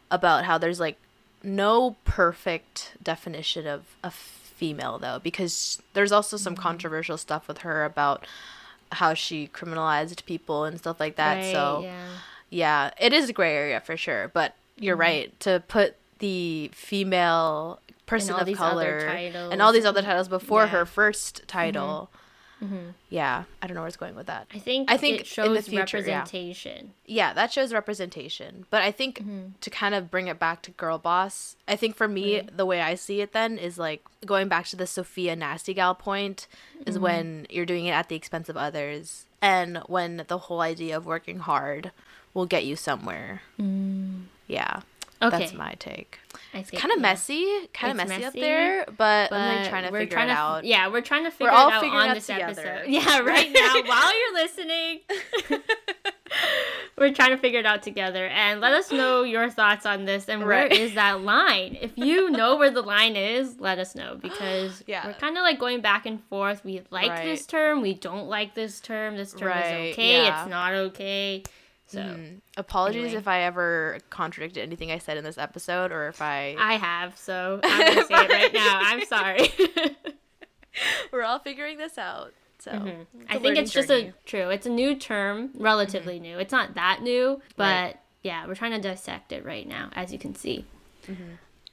about 0.09 0.45
how 0.45 0.57
there's 0.57 0.79
like 0.79 0.97
no 1.43 1.95
perfect 2.05 2.93
definition 3.01 3.65
of 3.65 3.81
a 4.03 4.11
female 4.11 4.99
though 4.99 5.19
because 5.23 5.81
there's 5.93 6.11
also 6.11 6.37
some 6.37 6.53
Mm-hmm. 6.53 6.61
controversial 6.69 7.17
stuff 7.17 7.47
with 7.47 7.59
her 7.65 7.83
about 7.85 8.25
how 9.01 9.13
she 9.15 9.47
criminalized 9.47 10.25
people 10.25 10.65
and 10.65 10.77
stuff 10.77 10.99
like 10.99 11.15
that. 11.15 11.37
right, 11.41 11.51
so 11.51 11.81
yeah. 11.83 12.07
Yeah, 12.51 12.91
it 12.99 13.13
is 13.13 13.29
a 13.29 13.33
gray 13.33 13.55
area 13.55 13.79
for 13.79 13.97
sure, 13.97 14.27
but 14.27 14.53
you're 14.77 14.95
Mm-hmm. 14.95 15.01
right 15.01 15.39
to 15.39 15.63
put 15.67 15.95
the 16.19 16.69
female 16.73 17.79
person 18.05 18.35
of 18.35 18.47
color 18.57 18.97
and 18.99 19.61
all 19.61 19.71
these 19.73 19.85
other 19.85 20.01
titles 20.03 20.27
before 20.27 20.61
Yeah. 20.61 20.67
Mm-hmm. 20.67 20.75
her 20.75 20.85
first 20.85 21.41
title. 21.47 22.09
Yeah, 23.09 23.45
I 23.59 23.65
don't 23.65 23.73
know 23.73 23.81
where 23.81 23.87
it's 23.87 23.97
going 23.97 24.13
with 24.13 24.27
that. 24.27 24.45
I 24.53 24.59
think 24.59 24.91
I 24.91 24.95
think 24.95 25.15
in 25.15 25.21
it 25.21 25.23
the 25.23 25.29
shows 25.29 25.67
future, 25.67 25.97
yeah. 25.97 26.19
representation. 26.19 26.93
Yeah, 27.07 27.33
that 27.33 27.51
shows 27.51 27.73
representation. 27.73 28.67
But 28.69 28.83
I 28.83 28.91
think 28.91 29.19
Mm-hmm. 29.19 29.47
to 29.61 29.69
kind 29.71 29.95
of 29.95 30.11
bring 30.11 30.27
it 30.27 30.37
back 30.37 30.61
to 30.63 30.71
Girl 30.71 30.99
Boss, 30.99 31.55
I 31.67 31.75
think 31.75 31.95
for 31.95 32.07
me, 32.07 32.41
the 32.55 32.65
way 32.67 32.79
I 32.81 32.93
see 32.93 33.21
it 33.21 33.33
then 33.33 33.57
is 33.57 33.79
like 33.79 34.03
going 34.27 34.47
back 34.47 34.65
to 34.67 34.75
the 34.75 34.85
Sophia 34.85 35.35
Nasty 35.35 35.73
Gal 35.73 35.95
point 35.95 36.47
is 36.85 36.95
Mm-hmm. 36.95 37.03
when 37.03 37.47
you're 37.49 37.65
doing 37.65 37.85
it 37.87 37.91
at 37.93 38.09
the 38.09 38.15
expense 38.15 38.47
of 38.47 38.57
others 38.57 39.25
and 39.41 39.77
when 39.87 40.23
the 40.27 40.37
whole 40.37 40.61
idea 40.61 40.95
of 40.95 41.07
working 41.07 41.39
hard 41.39 41.91
will 42.33 42.45
get 42.45 42.65
you 42.65 42.75
somewhere. 42.75 43.41
Mm. 43.59 44.23
Yeah. 44.47 44.81
Okay. 45.23 45.37
That's 45.37 45.53
my 45.53 45.75
take. 45.77 46.17
I 46.51 46.63
think 46.63 46.81
Kind 46.81 46.91
of 46.93 46.97
yeah. 46.97 47.01
messy, 47.03 47.67
kind 47.75 47.93
of 47.93 47.99
It's 48.03 48.09
messy, 48.09 48.25
up 48.25 48.33
there, 48.33 48.85
but, 48.97 49.31
I'm 49.31 49.57
like 49.59 49.69
trying 49.69 49.83
to 49.83 49.91
figure 49.91 50.17
it 50.17 50.25
to, 50.25 50.31
out. 50.31 50.65
Yeah, 50.65 50.87
we're 50.87 51.01
trying 51.01 51.25
to 51.25 51.31
figure 51.31 51.51
all 51.51 51.69
it 51.69 51.73
out 51.73 51.83
on 51.85 52.09
it 52.09 52.13
this 52.15 52.25
together. 52.25 52.61
episode. 52.65 52.89
Yeah, 52.91 53.19
right 53.19 53.51
now 53.51 53.81
while 53.85 54.19
you're 54.19 54.33
listening, 54.33 54.99
we're 56.97 57.13
trying 57.13 57.29
to 57.29 57.37
figure 57.37 57.59
it 57.59 57.65
out 57.67 57.83
together. 57.83 58.25
And 58.27 58.61
let 58.61 58.73
us 58.73 58.91
know 58.91 59.21
your 59.21 59.49
thoughts 59.49 59.85
on 59.85 60.05
this 60.05 60.27
and 60.27 60.39
where 60.41 60.49
Right. 60.63 60.71
is 60.71 60.95
that 60.95 61.21
line? 61.21 61.77
If 61.79 61.91
you 61.97 62.31
know 62.31 62.55
where 62.57 62.71
the 62.71 62.81
line 62.81 63.15
is, 63.15 63.59
let 63.59 63.77
us 63.77 63.93
know 63.95 64.17
because 64.19 64.83
Yeah. 64.87 65.05
we're 65.05 65.13
kind 65.13 65.37
of 65.37 65.43
like 65.43 65.59
going 65.59 65.81
back 65.81 66.07
and 66.07 66.23
forth. 66.25 66.65
We 66.65 66.81
like 66.89 67.23
this 67.23 67.45
term, 67.45 67.81
we 67.81 67.93
don't 67.93 68.27
like 68.27 68.55
this 68.55 68.79
term. 68.79 69.17
This 69.17 69.33
term 69.33 69.49
Right, 69.49 69.65
is 69.89 69.93
okay, 69.93 70.23
yeah. 70.23 70.41
it's 70.41 70.49
not 70.49 70.73
okay. 70.73 71.43
So 71.91 71.99
Mm. 72.01 72.39
Apologies 72.57 73.03
Anyway. 73.03 73.17
if 73.19 73.27
I 73.27 73.41
ever 73.41 73.99
contradicted 74.09 74.63
anything 74.63 74.91
I 74.91 74.97
said 74.97 75.17
in 75.17 75.23
this 75.25 75.37
episode 75.37 75.91
or 75.91 76.07
if 76.07 76.21
I. 76.21 76.55
I 76.57 76.75
have, 76.75 77.17
so 77.17 77.59
I'm 77.63 77.79
gonna 77.95 78.05
say 78.07 78.13
it 78.15 78.29
right 78.31 78.53
now. 78.53 78.79
I'm 78.81 79.03
sorry. 79.05 79.49
We're 81.11 81.23
all 81.23 81.39
figuring 81.39 81.77
this 81.77 81.97
out. 81.97 82.33
So 82.59 82.71
Mhm. 82.71 83.01
it's 83.19 83.25
I 83.29 83.39
think 83.39 83.57
it's 83.57 83.71
just 83.73 83.89
a 83.89 84.13
true. 84.25 84.49
It's 84.49 84.65
a 84.65 84.69
new 84.69 84.95
term, 84.95 85.49
relatively 85.55 86.19
new. 86.19 86.37
It's 86.39 86.51
not 86.53 86.75
that 86.75 87.01
new, 87.01 87.41
but 87.57 87.63
Right. 87.65 87.97
yeah, 88.23 88.45
we're 88.47 88.55
trying 88.55 88.71
to 88.71 88.79
dissect 88.79 89.31
it 89.33 89.43
right 89.43 89.67
now, 89.67 89.89
as 89.93 90.13
you 90.13 90.19
can 90.19 90.33
see. 90.35 90.65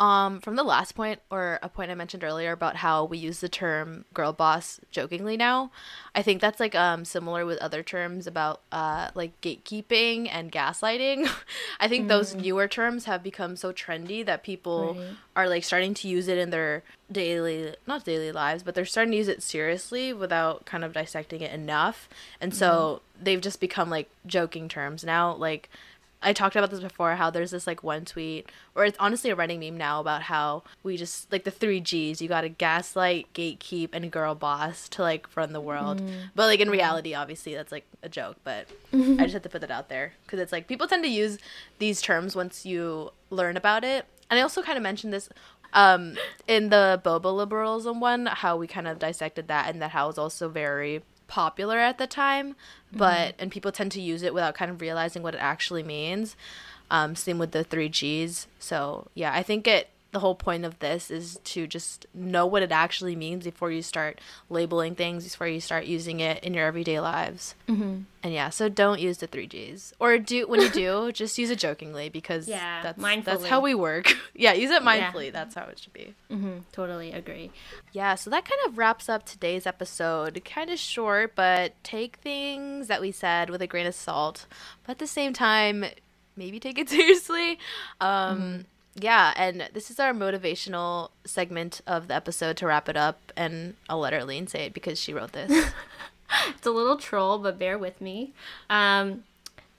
Um, 0.01 0.41
from 0.41 0.55
the 0.55 0.63
last 0.63 0.95
point 0.95 1.21
or 1.29 1.59
a 1.61 1.69
point 1.69 1.91
I 1.91 1.95
mentioned 1.97 2.23
earlier 2.23 2.53
about 2.53 2.77
how 2.77 3.05
we 3.05 3.19
use 3.19 3.41
the 3.41 3.49
term 3.49 4.05
girl 4.15 4.33
boss 4.33 4.79
jokingly 4.93 5.37
now, 5.37 5.73
I 6.15 6.23
think 6.23 6.41
that's 6.41 6.61
like 6.61 6.77
um 6.77 7.05
similar 7.05 7.45
with 7.45 7.59
other 7.59 7.83
terms 7.83 8.27
about 8.29 8.61
uh 8.71 9.11
like 9.15 9.41
gatekeeping 9.41 10.29
and 10.31 10.53
gaslighting. 10.53 11.29
I 11.81 11.89
think 11.89 12.07
those 12.07 12.35
newer 12.35 12.69
terms 12.69 13.07
have 13.07 13.23
become 13.25 13.57
so 13.57 13.73
trendy 13.73 14.25
that 14.25 14.45
people 14.45 14.95
Right. 14.95 15.17
are 15.35 15.49
like 15.49 15.65
starting 15.65 15.95
to 15.95 16.09
use 16.09 16.29
it 16.29 16.39
in 16.39 16.51
their 16.51 16.85
daily 17.11 17.75
not 17.87 18.05
daily 18.05 18.31
lives, 18.31 18.63
but 18.63 18.77
they're 18.77 18.85
starting 18.85 19.11
to 19.13 19.19
use 19.19 19.29
it 19.29 19.43
seriously 19.43 20.13
without 20.13 20.65
kind 20.65 20.85
of 20.85 20.93
dissecting 20.93 21.41
it 21.41 21.53
enough. 21.53 22.09
And 22.41 22.55
so 22.55 23.03
they've 23.21 23.41
just 23.41 23.59
become 23.61 23.91
like 23.91 24.09
joking 24.27 24.69
terms 24.69 25.03
now 25.03 25.35
like 25.35 25.69
I 26.21 26.33
talked 26.33 26.57
about 26.57 26.71
this 26.71 26.81
before 26.81 27.15
how 27.15 27.31
there's 27.31 27.53
this 27.53 27.67
like 27.67 27.85
one 27.85 28.05
tweet 28.05 28.51
or 28.75 28.85
it's 28.85 28.97
honestly 28.99 29.31
a 29.31 29.37
running 29.37 29.61
meme 29.61 29.77
now 29.77 30.01
about 30.01 30.23
how 30.23 30.65
we 30.83 30.97
just 30.97 31.31
like 31.31 31.45
the 31.45 31.51
three 31.51 31.81
G's 31.81 32.21
you 32.21 32.29
got 32.29 32.41
to 32.41 32.49
gaslight, 32.49 33.33
gatekeep, 33.35 33.91
and 33.93 34.11
girl 34.11 34.35
boss 34.35 34.89
to 34.91 35.03
like 35.03 35.29
run 35.37 35.53
the 35.53 35.61
world. 35.61 36.03
But 36.35 36.47
like 36.47 36.61
in 36.61 36.71
reality, 36.71 37.15
obviously 37.15 37.55
that's 37.55 37.71
like 37.71 37.87
a 38.03 38.09
joke. 38.09 38.37
But 38.43 38.67
I 38.93 39.23
just 39.23 39.35
had 39.35 39.43
to 39.45 39.49
put 39.49 39.61
that 39.61 39.71
out 39.71 39.89
there 39.89 40.15
because 40.25 40.41
it's 40.41 40.53
like 40.53 40.67
people 40.67 40.89
tend 40.89 41.05
to 41.05 41.11
use 41.11 41.39
these 41.79 42.03
terms 42.03 42.35
once 42.35 42.67
you 42.67 43.13
learn 43.31 43.57
about 43.57 43.85
it. 43.85 44.05
And 44.31 44.39
I 44.39 44.43
also 44.43 44.63
kind 44.63 44.77
of 44.77 44.83
mentioned 44.83 45.13
this 45.13 45.29
um 45.75 46.17
in 46.47 46.71
the 46.71 47.01
boba 47.05 47.33
liberalism 47.35 48.01
one 48.01 48.25
how 48.25 48.57
we 48.57 48.67
kind 48.67 48.89
of 48.89 48.99
dissected 48.99 49.49
that 49.49 49.69
and 49.69 49.83
that 49.83 49.91
how 49.91 50.05
it 50.07 50.09
was 50.09 50.19
also 50.19 50.49
very 50.49 51.03
popular 51.29 51.79
at 51.79 51.99
the 51.99 52.07
time 52.07 52.57
but 52.93 53.35
and 53.39 53.53
people 53.53 53.71
tend 53.71 53.93
to 53.93 54.01
use 54.01 54.23
it 54.23 54.35
without 54.35 54.55
kind 54.55 54.71
of 54.71 54.81
realizing 54.81 55.23
what 55.23 55.35
it 55.35 55.39
actually 55.39 55.83
means 55.83 56.35
um 56.91 57.15
same 57.15 57.39
with 57.39 57.53
the 57.53 57.63
three 57.63 57.89
g's. 57.89 58.47
So 58.59 59.09
yeah 59.15 59.33
i 59.35 59.43
think 59.43 59.69
it 59.69 59.89
the 60.11 60.21
whole 60.21 60.35
point 60.35 60.65
of 60.65 60.79
this 60.79 61.11
is 61.11 61.39
to 61.45 61.67
just 61.67 62.07
know 62.15 62.47
what 62.47 62.63
it 62.63 62.73
actually 62.73 63.15
means 63.15 63.45
before 63.45 63.71
you 63.71 63.83
start 63.83 64.19
labeling 64.49 64.95
things 64.95 65.25
before 65.25 65.47
you 65.47 65.61
start 65.61 65.85
using 65.85 66.21
it 66.21 66.43
in 66.43 66.55
your 66.55 66.67
everyday 66.67 66.99
lives 66.99 67.55
Mm-hmm. 67.69 67.99
and 68.23 68.33
yeah 68.33 68.49
so 68.49 68.71
don't 68.71 69.01
use 69.01 69.19
the 69.19 69.27
three 69.27 69.47
g's 69.47 69.93
or 70.01 70.17
do 70.19 70.49
when 70.49 70.61
you 70.63 70.71
do 70.71 71.13
just 71.13 71.37
use 71.37 71.51
it 71.51 71.59
jokingly 71.59 72.09
because 72.09 72.49
Yeah, 72.49 72.83
that's 72.83 73.25
that's 73.25 73.45
how 73.45 73.61
we 73.61 73.75
work 73.75 74.15
yeah 74.35 74.55
use 74.55 74.71
it 74.71 74.83
Yeah. 74.83 75.13
mindfully 75.13 75.31
that's 75.31 75.55
how 75.55 75.65
it 75.67 75.79
should 75.79 75.93
be 75.93 76.15
hmm 76.31 76.59
totally 76.73 77.13
agree. 77.13 77.51
yeah, 77.93 78.15
so 78.15 78.31
that 78.31 78.45
kind 78.47 78.61
of 78.67 78.79
wraps 78.79 79.09
up 79.09 79.25
today's 79.27 79.67
episode. 79.67 80.41
Kind 80.45 80.71
of 80.71 80.79
short, 80.79 81.35
but 81.35 81.73
take 81.85 82.17
things 82.17 82.87
that 82.89 83.01
we 83.01 83.11
said 83.13 83.51
with 83.51 83.61
a 83.63 83.67
grain 83.67 83.87
of 83.87 83.95
salt, 83.95 84.47
but 84.85 84.93
at 84.93 84.99
the 84.99 85.07
same 85.07 85.33
time, 85.33 85.85
maybe 86.37 86.61
take 86.61 86.79
it 86.79 86.89
seriously. 86.97 87.59
Um, 88.01 88.67
Yeah, 89.01 89.33
and 89.37 89.69
this 89.73 89.91
is 89.91 90.01
our 90.01 90.13
motivational 90.13 91.11
segment 91.25 91.81
of 91.87 92.09
the 92.09 92.15
episode 92.15 92.57
to 92.59 92.67
wrap 92.67 92.89
it 92.89 92.97
up, 92.97 93.33
and 93.37 93.75
I'll 93.89 94.01
let 94.01 94.13
Arlene 94.13 94.47
say 94.47 94.67
it 94.67 94.75
because 94.75 94.99
she 94.99 95.13
wrote 95.13 95.33
this. 95.33 95.73
It's 96.49 96.67
a 96.67 96.71
little 96.71 96.97
troll, 96.97 97.39
but 97.39 97.59
bear 97.59 97.79
with 97.79 98.01
me. 98.01 98.35
Um, 98.69 99.25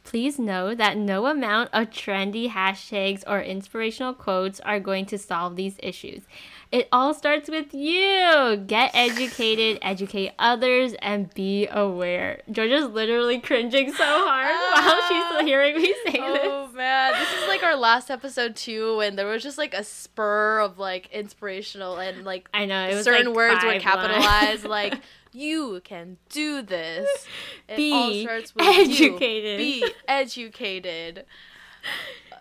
please 0.04 0.40
know 0.40 0.74
that 0.74 0.98
no 0.98 1.28
amount 1.28 1.70
of 1.74 1.92
trendy 1.92 2.50
hashtags 2.50 3.24
or 3.28 3.40
inspirational 3.40 4.14
quotes 4.14 4.60
are 4.62 4.80
going 4.80 5.06
to 5.08 5.18
solve 5.18 5.56
these 5.56 5.76
issues. 5.84 6.24
It 6.72 6.88
all 6.92 7.14
starts 7.14 7.50
with 7.50 7.74
you. 7.74 8.64
Get 8.68 8.92
educated, 8.94 9.80
educate 9.82 10.32
others, 10.40 10.94
and 11.02 11.34
be 11.34 11.68
aware. 11.68 12.42
Georgia's 12.52 12.90
literally 12.90 13.40
cringing 13.40 13.92
so 13.94 14.04
hard 14.04 14.48
while 14.74 15.02
she's 15.42 15.48
hearing 15.48 15.76
me 15.76 15.94
say 16.06 16.20
this. 16.20 16.59
Man, 16.80 17.14
this 17.14 17.42
is 17.42 17.48
like 17.48 17.62
our 17.62 17.76
last 17.76 18.10
episode 18.10 18.56
too, 18.56 19.02
and 19.02 19.20
there 19.20 19.28
was 19.28 19.44
just 19.44 19.58
like 19.58 19.74
a 19.74 19.84
spur 19.84 20.60
of 20.60 20.80
like 20.80 21.10
inspirational 21.12 21.98
and 21.98 22.24
like 22.24 22.50
I 22.54 22.66
know 22.66 23.02
certain 23.02 23.28
like 23.28 23.36
words 23.36 23.64
were 23.64 23.80
capitalized, 23.80 24.64
lines. 24.64 24.66
like 24.66 25.02
you 25.34 25.82
can 25.84 26.18
do 26.30 26.62
this. 26.62 27.08
It 27.68 27.76
Be 27.76 27.92
all 27.92 28.14
starts 28.22 28.56
with 28.56 28.66
educated. 28.66 29.60
You. 29.60 29.82
Be 29.82 29.94
educated. 30.08 31.26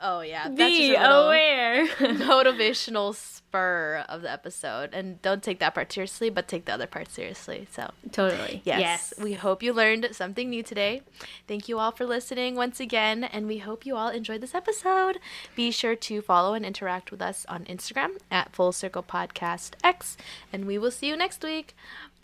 Oh 0.01 0.21
yeah, 0.21 0.45
that's 0.45 0.57
Be 0.57 0.93
just 0.93 1.01
a 1.05 1.11
aware. 1.11 1.87
motivational 1.99 3.17
spur 3.17 4.05
of 4.09 4.23
the 4.23 4.31
episode, 4.31 4.91
and 4.95 5.21
don't 5.23 5.43
take 5.43 5.59
that 5.59 5.75
part 5.75 5.93
seriously, 5.93 6.31
but 6.31 6.47
take 6.47 6.67
the 6.67 6.73
other 6.73 6.87
part 6.87 7.11
seriously. 7.11 7.67
So 7.73 7.91
totally. 8.13 8.63
yes, 8.65 8.79
Yes. 8.79 9.15
we 9.21 9.33
hope 9.33 9.61
you 9.61 9.73
learned 9.73 10.09
something 10.13 10.51
new 10.51 10.63
today. 10.63 11.03
Thank 11.49 11.69
you 11.69 11.81
all 11.81 11.91
for 11.91 12.07
listening 12.07 12.55
once 12.55 12.79
again, 12.79 13.25
and 13.25 13.49
we 13.49 13.59
hope 13.59 13.85
you 13.85 13.97
all 13.97 14.09
enjoyed 14.11 14.41
this 14.41 14.55
episode. 14.55 15.19
Be 15.57 15.73
sure 15.73 15.97
to 15.97 16.23
follow 16.23 16.55
and 16.55 16.65
interact 16.65 17.11
with 17.11 17.21
us 17.21 17.45
on 17.49 17.65
Instagram 17.65 18.19
at 18.31 18.55
Full 18.55 18.71
Circle 18.71 19.03
Podcast 19.03 19.73
X, 19.83 20.17
and 20.53 20.65
we 20.65 20.79
will 20.79 20.93
see 20.93 21.09
you 21.09 21.17
next 21.17 21.43
week. 21.43 21.75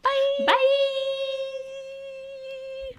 Bye. 0.01 0.45
Bye. 0.47 1.54